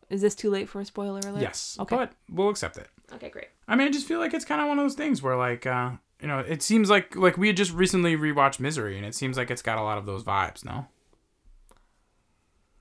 [0.10, 1.42] Is this too late for a spoiler alert?
[1.42, 1.76] Yes.
[1.80, 1.96] Okay.
[1.96, 2.88] But we'll accept it.
[3.14, 3.48] Okay, great.
[3.68, 5.66] I mean, I just feel like it's kind of one of those things where, like,
[5.66, 5.92] uh,
[6.24, 9.38] you know, it seems like like we had just recently rewatched Misery, and it seems
[9.38, 10.64] like it's got a lot of those vibes.
[10.66, 10.88] No,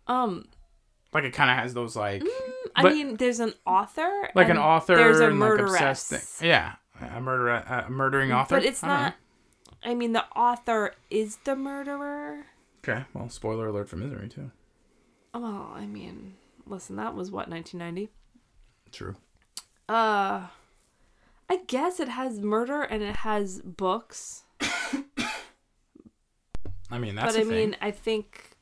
[0.07, 0.47] Um
[1.13, 2.23] like it kind of has those like
[2.75, 6.09] I But- mean there's an author like an author there's a like, murderess.
[6.09, 6.49] thing.
[6.49, 8.57] Yeah, a murder, a murdering author.
[8.57, 9.13] But it's I don't know.
[9.91, 12.47] I mean the author is the murderer.
[12.79, 14.51] Okay, well, spoiler alert for Misery too.
[15.35, 16.35] Well, I mean,
[16.67, 18.11] listen, that was what 1990.
[18.91, 19.17] True.
[19.89, 20.47] Uh
[21.53, 24.45] I guess it has murder and it has books.
[26.91, 27.77] I mean, that's but I the mean.
[27.83, 28.57] I think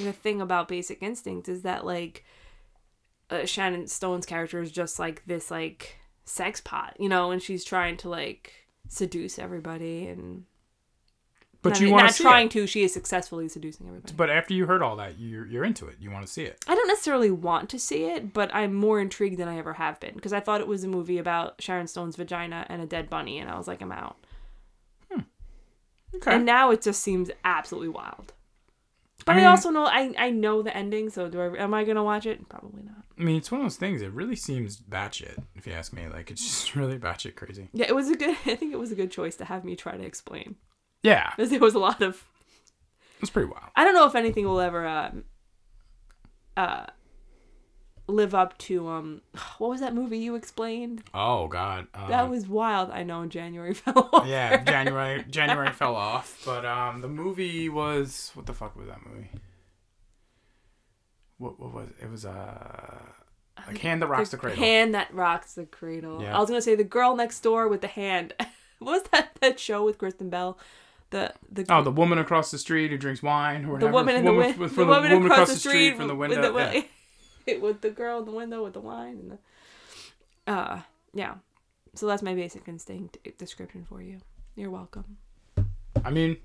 [0.00, 2.24] the thing about Basic Instinct is that like
[3.28, 7.64] uh, Sharon Stone's character is just like this like sex pot, you know, and she's
[7.64, 8.52] trying to like
[8.86, 10.44] seduce everybody and
[11.62, 12.52] But I you mean, want not to see trying it.
[12.52, 12.66] to.
[12.66, 14.12] She is successfully seducing everybody.
[14.16, 15.94] But after you heard all that, you're you're into it.
[16.00, 16.64] You want to see it.
[16.66, 20.00] I don't necessarily want to see it, but I'm more intrigued than I ever have
[20.00, 23.08] been because I thought it was a movie about Sharon Stone's vagina and a dead
[23.08, 24.16] bunny, and I was like, I'm out.
[25.10, 25.20] Hmm.
[26.16, 26.34] Okay.
[26.34, 28.32] And now it just seems absolutely wild.
[29.24, 31.62] But I, mean- also know I I know the ending, so do I?
[31.62, 32.48] Am I gonna watch it?
[32.48, 33.04] Probably not.
[33.16, 34.02] I mean, it's one of those things.
[34.02, 36.08] It really seems batshit, if you ask me.
[36.08, 37.68] Like it's just really batshit crazy.
[37.72, 38.30] Yeah, it was a good.
[38.46, 40.56] I think it was a good choice to have me try to explain,
[41.02, 42.22] Yeah, because there was a lot of.
[43.20, 43.70] it's pretty wild.
[43.76, 45.10] I don't know if anything will ever uh,
[46.56, 46.86] uh,
[48.06, 49.22] live up to um
[49.58, 51.02] what was that movie you explained?
[51.14, 52.90] Oh God, uh, That was wild.
[52.90, 54.26] I know January fell off.
[54.26, 54.62] yeah.
[54.64, 59.30] January January fell off, but um, the movie was what the fuck was that movie?
[61.38, 62.04] What what was it?
[62.04, 63.02] It was uh
[63.66, 64.58] like hand that rocks the, cradle.
[64.58, 66.22] Hand that rocks the cradle.
[66.22, 66.36] Yeah.
[66.36, 68.34] I was gonna say the girl next door with the hand.
[68.78, 70.58] what was that that show with Kristen Bell?
[71.12, 74.24] The the Oh, the woman across the street who drinks wine, or the woman in
[74.24, 74.66] the window.
[74.66, 76.52] The woman across the street from the with window.
[76.52, 76.84] the-
[77.46, 77.56] yeah.
[77.60, 80.80] with the girl in the window with the wine and the uh
[81.12, 81.34] yeah
[81.94, 84.18] so that's my basic instinct description for you
[84.54, 85.16] you're welcome
[86.04, 86.36] I mean,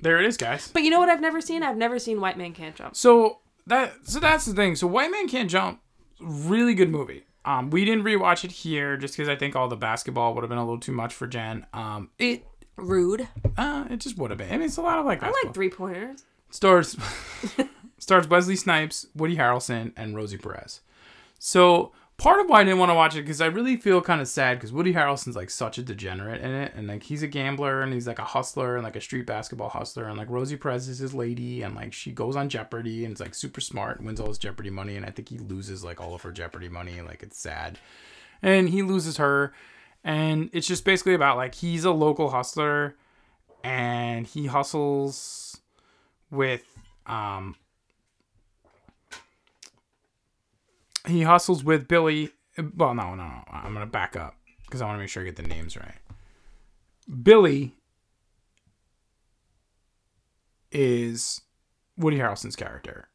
[0.00, 0.70] there it is, guys.
[0.72, 3.40] but you know what i've never seen i've never seen white man can't jump So
[3.66, 4.74] that so that's the thing.
[4.76, 5.80] So White Man Can't Jump,
[6.20, 7.24] really good movie.
[7.44, 10.48] Um, we didn't rewatch it here just because I think all the basketball would have
[10.48, 11.66] been a little too much for Jen.
[11.74, 12.44] Um, it
[12.76, 14.48] rude uh, it just would have been.
[14.48, 16.96] I mean, it's a lot of like i like three pointers stars
[17.98, 20.80] stars Wesley Snipes, Woody Harrelson, and Rosie Perez.
[21.38, 24.20] So part of why I didn't want to watch it because I really feel kind
[24.20, 27.28] of sad because Woody Harrelson's like such a degenerate in it, and like he's a
[27.28, 30.56] gambler and he's like a hustler and like a street basketball hustler, and like Rosie
[30.56, 33.98] Perez is his lady, and like she goes on Jeopardy and is like super smart
[33.98, 36.32] and wins all his Jeopardy money, and I think he loses like all of her
[36.32, 37.78] Jeopardy money, like it's sad,
[38.42, 39.52] and he loses her,
[40.04, 42.96] and it's just basically about like he's a local hustler,
[43.62, 45.60] and he hustles
[46.30, 46.64] with
[47.06, 47.56] um
[51.06, 52.30] he hustles with Billy.
[52.76, 53.44] Well, no, no, no.
[53.50, 55.96] I'm gonna back up because I want to make sure I get the names right.
[57.22, 57.74] Billy
[60.70, 61.40] is
[61.96, 63.08] Woody Harrelson's character.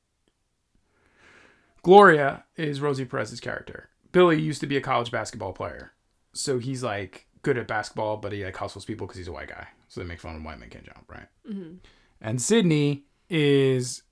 [1.82, 3.90] Gloria is Rosie Perez's character.
[4.12, 5.94] Billy used to be a college basketball player,
[6.36, 9.48] so he's like good at basketball, but he like hustles people because he's a white
[9.50, 9.68] guy.
[9.88, 11.28] So they make fun of white men can't jump, right?
[11.50, 11.76] mm-hmm.
[12.22, 14.04] And Sydney is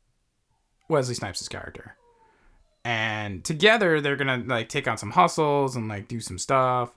[0.89, 1.95] Wesley Snipes' character.
[2.85, 6.91] And together they're gonna like take on some hustles and like do some stuff.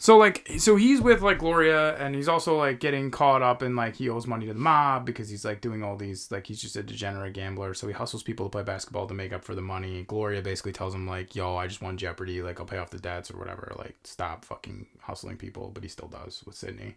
[0.00, 3.76] So like so he's with like Gloria and he's also like getting caught up in
[3.76, 6.58] like he owes money to the mob because he's like doing all these like he's
[6.58, 7.74] just a degenerate gambler.
[7.74, 10.04] So he hustles people to play basketball to make up for the money.
[10.04, 12.98] Gloria basically tells him like, yo, I just won Jeopardy, like I'll pay off the
[12.98, 13.74] debts or whatever.
[13.76, 16.96] Like stop fucking hustling people, but he still does with Sydney.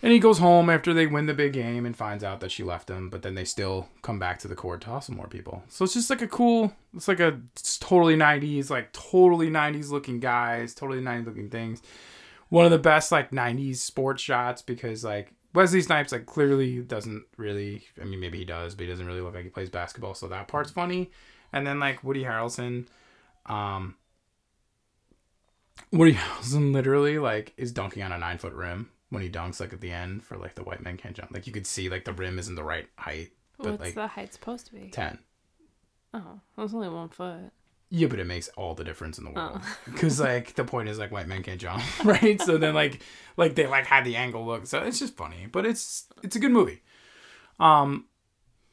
[0.00, 2.62] And he goes home after they win the big game and finds out that she
[2.62, 5.64] left him, but then they still come back to the court to hustle more people.
[5.68, 9.90] So it's just like a cool, it's like a it's totally 90s, like totally 90s
[9.90, 11.82] looking guys, totally 90s looking things.
[12.48, 17.24] One of the best like 90s sports shots because like Wesley Snipes like clearly doesn't
[17.36, 20.14] really, I mean maybe he does, but he doesn't really look like he plays basketball,
[20.14, 21.10] so that part's funny.
[21.52, 22.86] And then like Woody Harrelson,
[23.46, 23.96] um,
[25.90, 29.72] Woody Harrelson literally like is dunking on a nine foot rim when he dunks like
[29.72, 31.30] at the end for like the white man can't jump.
[31.32, 34.06] Like you could see like the rim isn't the right height, but what's like the
[34.06, 35.18] height supposed to be ten.
[36.14, 37.50] oh that's only one foot
[37.90, 39.76] Yeah, but it makes all the difference in the world Oh.
[39.92, 42.40] because like the point is like white men can't jump, right?
[42.42, 43.00] So then like
[43.36, 46.40] like they like had the angle look, so it's just funny, but it's it's a
[46.40, 46.82] good movie.
[47.60, 48.04] Um,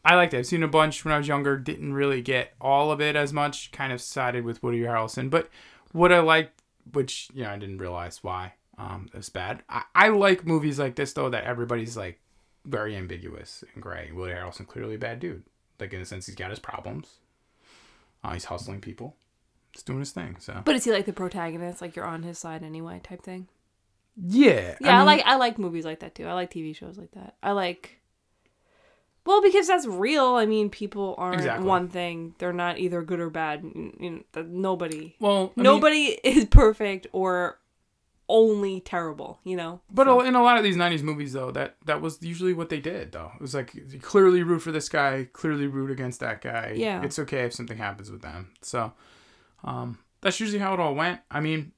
[0.03, 0.39] I liked it.
[0.39, 1.57] I've seen a bunch when I was younger.
[1.57, 3.71] Didn't really get all of it as much.
[3.71, 5.49] Kind of sided with Woody Harrelson, but
[5.93, 6.61] what I liked,
[6.91, 9.63] which you know I didn't realize why um it's bad.
[9.69, 12.19] I, I like movies like this though that everybody's like
[12.65, 14.11] very ambiguous and gray.
[14.11, 15.43] Woody Harrelson clearly a bad dude.
[15.80, 17.19] Like in a sense, he's got his problems.
[18.23, 19.15] Uh, he's hustling people.
[19.73, 20.38] He's doing his thing.
[20.39, 23.47] So but is he like the protagonist like you're on his side anyway type thing
[24.17, 26.97] yeah, yeah I, mean, like i like movies like that too i like tv shows
[26.97, 27.99] like that i like
[29.26, 31.67] well because that's real i mean people aren't Exactly.
[31.67, 33.63] one thing they're not either good or bad
[33.99, 37.59] you know, nobody Well, I mean, nobody is perfect or
[38.28, 41.76] only terrible you know But So- in a lot of these '90s movies, though, that
[41.86, 43.11] that was usually what they did.
[43.11, 46.73] Though it was like you clearly root for this guy, clearly root against that guy.
[46.76, 47.03] Yeah.
[47.03, 48.51] it's okay if something happens with them.
[48.61, 48.93] So,
[49.63, 51.19] um, that's usually how it all went.
[51.30, 51.71] I mean,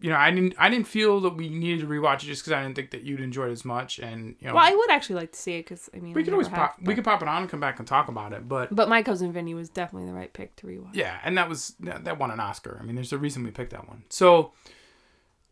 [0.00, 2.54] you know, I didn't I didn't feel that we needed to rewatch it just because
[2.54, 3.98] I didn't think that you'd enjoy it as much.
[3.98, 6.22] And you know, well i would actually like to see it because i mean we
[6.22, 8.32] I could always pop we could pop it on and come back and talk about
[8.32, 8.48] it.
[8.48, 11.48] But but my cousin vinny was definitely the right pick to rewatch Yeah, and that
[11.48, 12.78] was that that won an Oscar.
[12.80, 14.04] I mean, there's a reason we picked that one.
[14.08, 14.52] So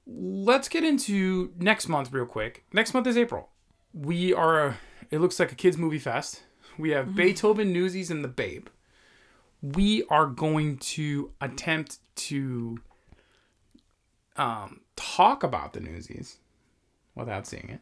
[0.06, 2.64] let's get into next month real quick.
[2.72, 3.50] Next month is April.
[3.92, 4.78] We are.
[5.10, 6.42] It looks like a kids movie fest.
[6.78, 7.16] We have mm-hmm.
[7.16, 8.68] Beethoven, Newsies, and The Babe.
[9.60, 12.78] We are going to attempt to
[14.38, 16.38] um, talk about the Newsies
[17.14, 17.80] without seeing it.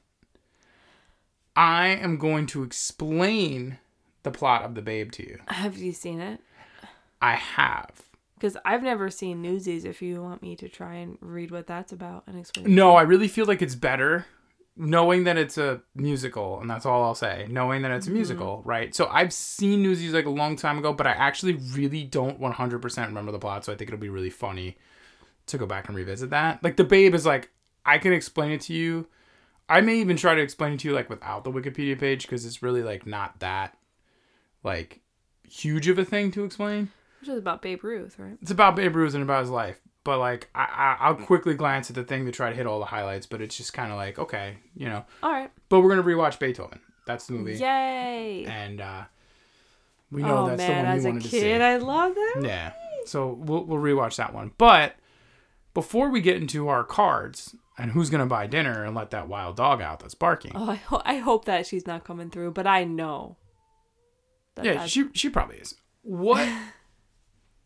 [1.54, 3.78] I am going to explain
[4.22, 5.38] the plot of The Babe to you.
[5.48, 6.40] have you seen it
[7.22, 8.02] I have.
[8.34, 11.92] because i've never seen newsies if you want me to try and read what that's
[11.92, 12.70] about and explain it.
[12.70, 14.26] No, I really feel like it's better
[14.76, 18.61] knowing that it's a musical, and that's all I'll say, knowing that it's a musical,
[18.66, 18.94] right?
[18.94, 23.07] So I've seen Newsies like a long time ago, but I actually really don't 100%
[23.07, 24.76] remember the plot, so I think it'll be really funny
[25.47, 26.62] to go back and revisit that.
[26.62, 27.51] Like, The Babe is like,
[27.84, 29.07] I can explain it to you.
[29.68, 32.44] I may even try to explain it to you like without the Wikipedia page because
[32.47, 33.76] it's really like not that
[34.62, 35.01] like
[35.49, 36.90] huge of a thing to explain.
[37.20, 38.38] Which is about Babe Ruth, right?
[38.40, 39.80] It's about Babe Ruth and about his life.
[40.05, 42.78] But like I, I I'll quickly glance at the thing to try to hit all
[42.78, 45.05] the highlights, but it's just kind of like okay, you know.
[45.22, 45.51] All right.
[45.68, 46.78] But we're gonna rewatch Beethoven.
[47.05, 48.44] That's the movie, Yay.
[48.47, 49.03] and uh,
[50.12, 51.53] we know oh that's man, the one you a wanted to kid, see.
[51.55, 52.40] I love that.
[52.44, 52.72] Yeah.
[53.05, 54.53] So we'll we'll rewatch that one.
[54.59, 54.94] But
[55.77, 59.57] before we get into our cards and who's gonna buy dinner and let that wild
[59.57, 60.53] dog out that's barking.
[60.55, 63.37] Oh, I, ho- I hope that she's not coming through, but I know.
[64.55, 65.74] That yeah, that's- she she probably is.
[66.01, 66.49] What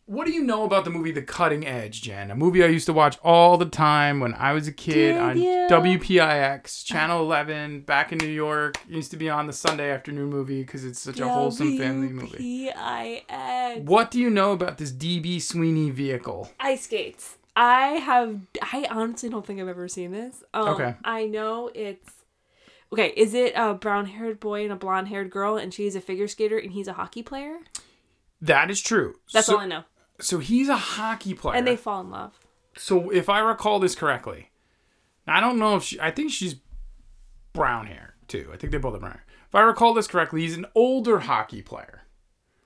[0.07, 2.33] What do you know about the movie The Cutting Edge, Jen?
[2.33, 5.17] A movie I used to watch all the time when I was a kid Did
[5.23, 5.69] on you?
[5.71, 8.75] WPIX, Channel 11, back in New York.
[8.89, 12.09] It used to be on the Sunday afternoon movie because it's such a wholesome family
[12.09, 12.67] movie.
[12.75, 13.81] W-P-I-X.
[13.83, 16.51] What do you know about this DB Sweeney vehicle?
[16.59, 17.37] Ice skates.
[17.57, 18.41] I have.
[18.63, 20.43] I honestly don't think I've ever seen this.
[20.55, 20.95] Um, Okay.
[21.05, 22.11] I know it's.
[22.93, 26.59] Okay, is it a brown-haired boy and a blonde-haired girl, and she's a figure skater
[26.59, 27.59] and he's a hockey player?
[28.41, 29.15] That is true.
[29.33, 29.85] That's so, all I know.
[30.21, 31.57] So he's a hockey player.
[31.57, 32.39] And they fall in love.
[32.77, 34.51] so if I recall this correctly,
[35.27, 36.01] I don't know if she.
[36.01, 36.57] I think she's
[37.53, 38.51] brown hair too.
[38.53, 39.25] I think they both have brown hair.
[39.49, 42.03] If I recall this correctly, he's an older hockey player.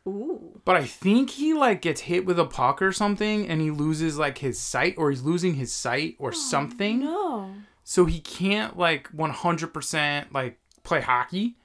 [0.06, 0.60] Ooh.
[0.64, 4.18] But I think he like gets hit with a puck or something, and he loses
[4.18, 7.00] like his sight, or he's losing his sight or oh, something.
[7.00, 7.50] No.
[7.84, 11.56] So he can't like 100% like play hockey.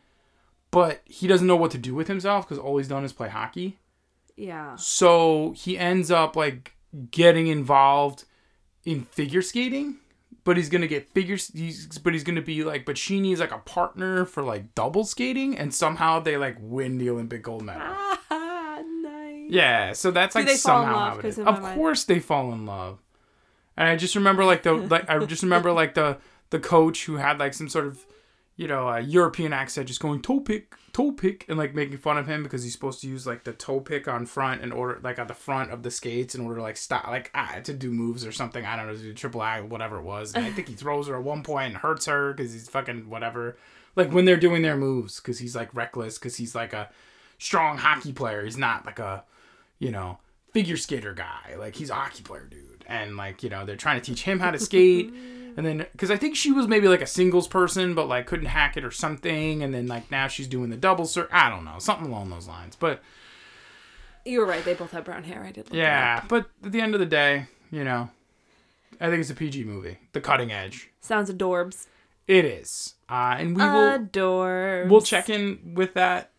[0.71, 3.29] But he doesn't know what to do with himself because all he's done is play
[3.29, 3.79] hockey.
[4.35, 4.75] Yeah.
[4.75, 6.73] So he ends up like
[7.11, 8.25] getting involved
[8.85, 9.97] in figure skating,
[10.43, 11.37] but he's gonna get figure.
[11.53, 15.03] He's but he's gonna be like, but she needs like a partner for like double
[15.03, 17.81] skating, and somehow they like win the Olympic gold medal.
[18.31, 19.47] Ah, nice.
[19.49, 22.19] Yeah, so that's Do like they fall in somehow how it 'Cause Of course they
[22.19, 22.99] fall in love,
[23.77, 26.17] and I just remember like the like I just remember like the
[26.51, 28.05] the coach who had like some sort of
[28.59, 32.17] you know a European accent, just going toe pick, toe pick, and like making fun
[32.17, 34.99] of him because he's supposed to use like the toe pick on front in order
[35.01, 37.73] like at the front of the skates in order to like stop like ah, to
[37.73, 38.65] do moves or something.
[38.65, 40.33] I don't know, to do triple I whatever it was.
[40.33, 43.09] And I think he throws her at one point and hurts her because he's fucking
[43.09, 43.55] whatever.
[43.95, 46.89] Like when they're doing their moves because he's like reckless because he's like a
[47.37, 48.43] strong hockey player.
[48.43, 49.23] He's not like a
[49.79, 50.19] you know,
[50.51, 51.55] figure skater guy.
[51.57, 52.83] Like he's a hockey player dude.
[52.87, 55.13] And like, you know, they're trying to teach him how to skate.
[55.57, 58.47] and then cuz I think she was maybe like a singles person but like couldn't
[58.47, 61.27] hack it or something and then like now she's doing the double cert.
[61.31, 62.75] I don't know, something along those lines.
[62.75, 63.01] But
[64.25, 64.63] You were right.
[64.63, 65.43] They both have brown hair.
[65.43, 65.69] I did.
[65.71, 68.09] Yeah, but at the end of the day, you know,
[69.01, 69.97] I think it's a PG movie.
[70.13, 70.89] The Cutting Edge.
[71.01, 71.87] Sounds adorbs.
[72.27, 72.95] It is.
[73.09, 74.89] Uh and we will Adorbs.
[74.89, 76.31] we'll check in with that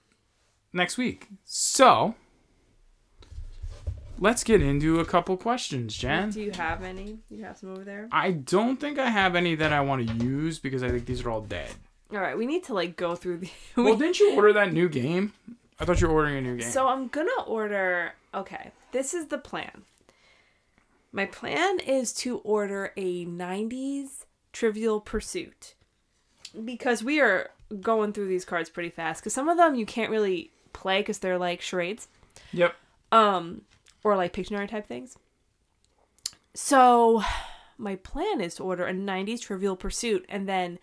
[0.72, 1.26] next week.
[1.44, 2.14] So,
[4.20, 6.30] let's get into a couple questions, Jen.
[6.30, 7.18] Do you have any?
[7.30, 8.08] You have some over there.
[8.12, 11.24] I don't think I have any that I want to use because I think these
[11.24, 11.70] are all dead.
[12.12, 13.50] All right, we need to like go through the.
[13.76, 15.32] Well, didn't you order that new game?
[15.80, 16.70] I thought you were ordering a new game.
[16.70, 18.12] So I'm gonna order.
[18.34, 19.82] Okay, this is the plan.
[21.12, 25.74] My plan is to order a '90s Trivial Pursuit
[26.64, 27.50] because we are
[27.80, 29.22] going through these cards pretty fast.
[29.22, 32.08] Because some of them you can't really play because they're like charades,
[32.52, 32.74] yep.
[33.12, 33.62] um,
[34.04, 35.16] or like Pictionary type things.
[36.54, 37.22] So
[37.78, 40.78] my plan is to order a '90s Trivial Pursuit, and then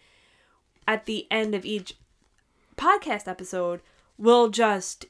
[0.87, 1.95] at the end of each
[2.77, 3.81] podcast episode,
[4.17, 5.05] we'll just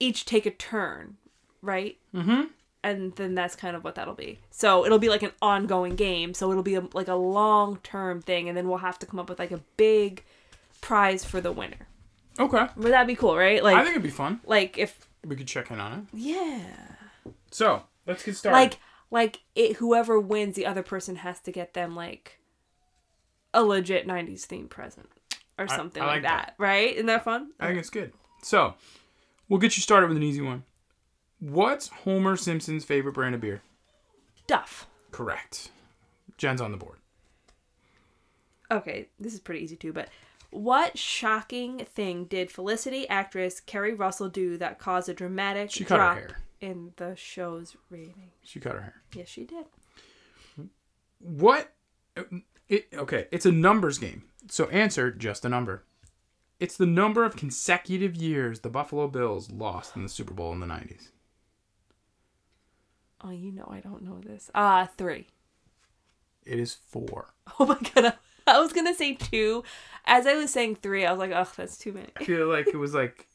[0.00, 1.16] each take a turn,
[1.62, 1.98] right?
[2.14, 2.42] Mm-hmm.
[2.84, 4.38] and then that's kind of what that'll be.
[4.50, 6.32] So it'll be like an ongoing game.
[6.32, 9.18] So it'll be a, like a long term thing, and then we'll have to come
[9.20, 10.24] up with like a big
[10.80, 11.86] prize for the winner.
[12.38, 12.66] Okay.
[12.76, 13.62] Would that be cool, right?
[13.62, 14.40] Like, I think it'd be fun.
[14.46, 16.16] like if We could check in on it.
[16.16, 16.62] yeah,
[17.50, 18.56] So let's get started.
[18.56, 18.78] like
[19.10, 19.76] like it.
[19.76, 22.38] Whoever wins, the other person has to get them like
[23.54, 25.08] a legit '90s theme present
[25.58, 26.54] or something I like, like that.
[26.58, 26.94] Right?
[26.94, 27.50] Isn't that fun?
[27.58, 28.12] I think it's good.
[28.42, 28.74] So
[29.48, 30.64] we'll get you started with an easy one.
[31.40, 33.62] What's Homer Simpson's favorite brand of beer?
[34.46, 34.86] Duff.
[35.12, 35.70] Correct.
[36.36, 36.98] Jen's on the board.
[38.70, 40.08] Okay, this is pretty easy too, but
[40.50, 46.00] what shocking thing did Felicity actress Keri Russell do that caused a dramatic She cut
[46.00, 46.38] her hair.
[46.60, 48.30] In the show's rating?
[48.42, 49.02] She cut her hair.
[49.14, 49.66] Yes, she did.
[51.18, 51.72] What?
[52.68, 54.24] It, okay, it's a numbers game.
[54.48, 55.84] So answer just a number.
[56.60, 60.60] It's the number of consecutive years the Buffalo Bills lost in the Super Bowl in
[60.60, 61.10] the 90s.
[63.22, 64.50] Oh, you know I don't know this.
[64.54, 65.28] Ah, three.
[66.44, 67.34] It is four.
[67.60, 68.14] Oh my god.
[68.46, 69.64] I was gonna say two.
[70.04, 72.08] As I was saying three, I was like, oh, that's too many.
[72.16, 73.27] I feel like it was like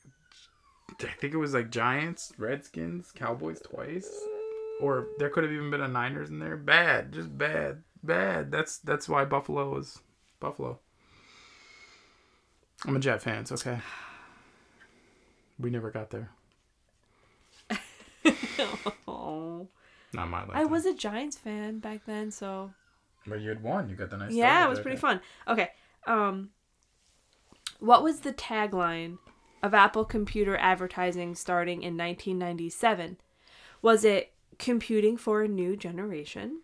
[0.89, 4.09] I think it was like Giants, Redskins, Cowboys twice.
[4.81, 6.57] Or there could have even been a Niners in there.
[6.57, 7.83] Bad, just bad.
[8.01, 8.51] Bad.
[8.51, 10.01] That's that's why Buffalo was
[10.39, 10.79] Buffalo.
[12.85, 13.79] I'm a Jet fan, it's okay.
[15.57, 16.31] We never got there.
[19.07, 19.67] oh.
[20.13, 20.51] Not my life.
[20.53, 22.73] I was a Giants fan back then, so
[23.25, 23.89] But you had won.
[23.89, 25.21] You got the nice yeah, it was pretty fun.
[25.47, 25.69] Okay,
[26.07, 26.49] um,
[27.79, 29.17] what was the tagline
[29.63, 33.17] of Apple computer advertising starting in 1997?
[33.81, 36.61] Was it "Computing for a New Generation"?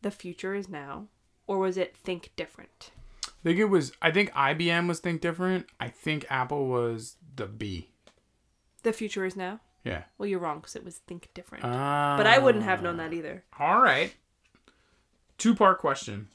[0.00, 1.08] The future is now,
[1.46, 2.92] or was it "Think Different"?
[3.26, 5.66] I think it was I think IBM was Think Different.
[5.78, 7.90] I think Apple was the B.
[8.84, 9.60] The future is now.
[9.84, 10.04] Yeah.
[10.16, 13.12] Well, you're wrong because it was "Think Different," Uh, but I wouldn't have known that
[13.12, 13.44] either.
[13.58, 14.14] All right.
[15.36, 16.28] Two part question.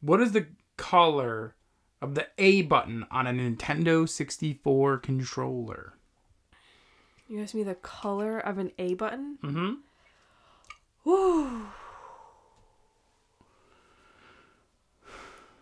[0.00, 0.46] What is the
[0.76, 1.54] color
[2.02, 5.94] of the A button on a Nintendo 64 controller?
[7.28, 9.38] You asked me the color of an A button.
[9.42, 9.72] Mm-hmm.
[11.04, 11.66] Woo.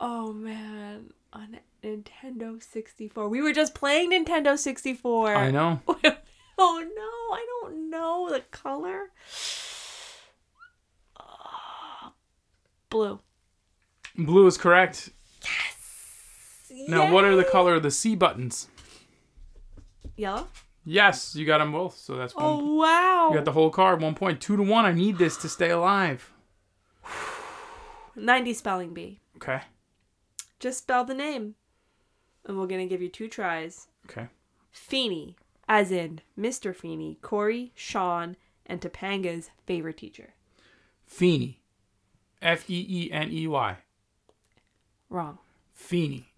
[0.00, 3.28] Oh man, on Nintendo 64.
[3.28, 5.36] We were just playing Nintendo 64.
[5.36, 5.80] I know.
[5.86, 9.10] oh no, I don't know the color.
[11.18, 12.12] Ah,
[12.88, 13.20] blue.
[14.16, 15.10] Blue is correct.
[16.88, 18.68] Now, what are the color of the C buttons?
[20.16, 20.48] Yellow.
[20.84, 21.96] Yes, you got them both.
[21.98, 22.44] So that's one.
[22.44, 23.28] Oh wow.
[23.30, 24.00] You got the whole card.
[24.00, 24.84] One point two to one.
[24.84, 26.32] I need this to stay alive.
[28.16, 29.20] 90 spelling bee.
[29.36, 29.60] Okay.
[30.58, 31.54] Just spell the name.
[32.44, 33.88] And we're going to give you two tries.
[34.06, 34.28] Okay.
[34.70, 35.36] Feeney,
[35.68, 36.74] as in Mr.
[36.74, 40.34] Feeney, Cory, Sean, and Topanga's favorite teacher.
[41.06, 41.60] Feeney.
[42.40, 43.76] F E E N E Y.
[45.08, 45.38] Wrong.
[45.74, 46.29] Feeney.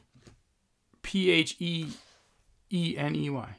[1.03, 1.89] P H E
[2.71, 3.57] E N E Y.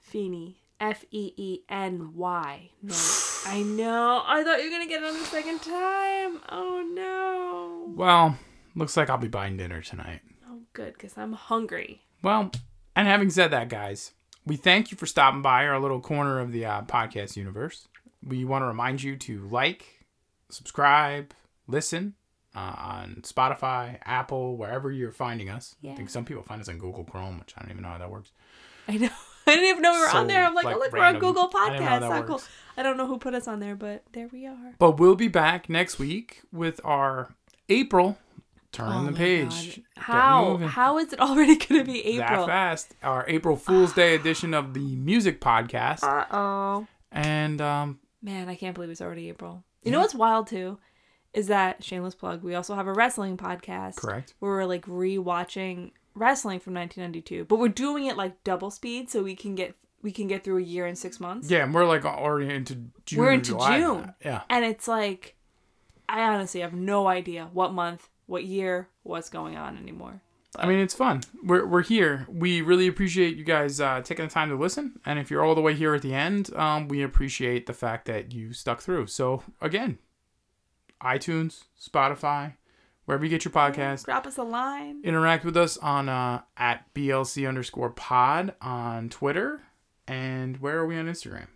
[0.00, 0.56] Feeney.
[0.80, 2.70] F E E N Y.
[2.82, 2.94] No.
[3.46, 4.22] I know.
[4.26, 6.40] I thought you were going to get it on the second time.
[6.48, 7.92] Oh no.
[7.94, 8.38] Well,
[8.74, 10.20] looks like I'll be buying dinner tonight.
[10.48, 12.02] Oh, good, because I'm hungry.
[12.22, 12.50] Well,
[12.96, 14.12] and having said that, guys,
[14.46, 17.88] we thank you for stopping by our little corner of the uh, podcast universe.
[18.22, 20.04] We want to remind you to like,
[20.50, 21.32] subscribe,
[21.66, 22.14] listen
[22.54, 25.76] uh, on Spotify, Apple, wherever you're finding us.
[25.88, 27.98] I think some people find us on Google Chrome, which I don't even know how
[27.98, 28.32] that works.
[28.88, 29.08] I know.
[29.46, 30.44] I didn't even know we were on there.
[30.44, 31.00] I'm like, like, oh, look, random.
[31.22, 32.00] we're on Google I how Podcasts.
[32.00, 32.42] that Not cool.
[32.76, 34.74] I don't know who put us on there, but there we are.
[34.78, 37.34] But we'll be back next week with our
[37.68, 38.18] April
[38.72, 39.76] turn Oh the page.
[39.76, 39.84] God.
[40.04, 40.56] How?
[40.58, 42.46] How is it already going to be that April?
[42.46, 42.94] fast.
[43.02, 46.02] Our April Fool's Day edition of the music podcast.
[46.04, 46.86] Uh oh.
[47.10, 49.64] And um, Man, I can't believe it's already April.
[49.82, 50.78] You know what's wild too?
[51.32, 52.42] Is that shameless plug?
[52.42, 53.96] We also have a wrestling podcast.
[53.96, 54.34] correct.
[54.40, 59.22] Where we're like rewatching wrestling from 1992, but we're doing it like double speed so
[59.22, 61.50] we can get we can get through a year in six months.
[61.50, 63.20] Yeah, and we're like already into June.
[63.20, 63.94] We're into July now.
[63.94, 64.14] June.
[64.24, 64.42] Yeah.
[64.48, 65.36] And it's like,
[66.08, 70.22] I honestly have no idea what month, what year, what's going on anymore.
[70.56, 71.20] I mean, it's fun.
[71.44, 72.26] We're, we're here.
[72.28, 74.98] We really appreciate you guys uh, taking the time to listen.
[75.06, 78.06] And if you're all the way here at the end, um, we appreciate the fact
[78.06, 79.06] that you stuck through.
[79.06, 79.98] So, again,
[81.02, 82.54] iTunes, Spotify,
[83.04, 85.00] wherever you get your podcast, Drop us a line.
[85.04, 89.60] interact with us on uh, at BLC underscore pod on Twitter.
[90.06, 91.46] And where are we on Instagram?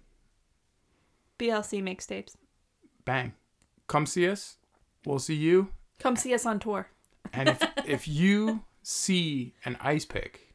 [1.38, 2.34] BLC mixtapes.
[3.04, 3.32] Bang.
[3.88, 4.56] Come see us.
[5.04, 5.68] We'll see you.
[5.98, 6.88] Come see us on tour.
[7.32, 10.54] And if, if you see an ice pick,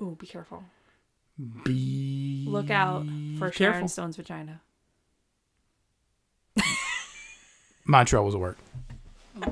[0.00, 0.64] Ooh, be careful.
[1.64, 3.04] be Look out
[3.38, 3.88] for Sharon.
[3.88, 4.60] Stone's vagina.
[7.84, 8.58] Montreal was a work.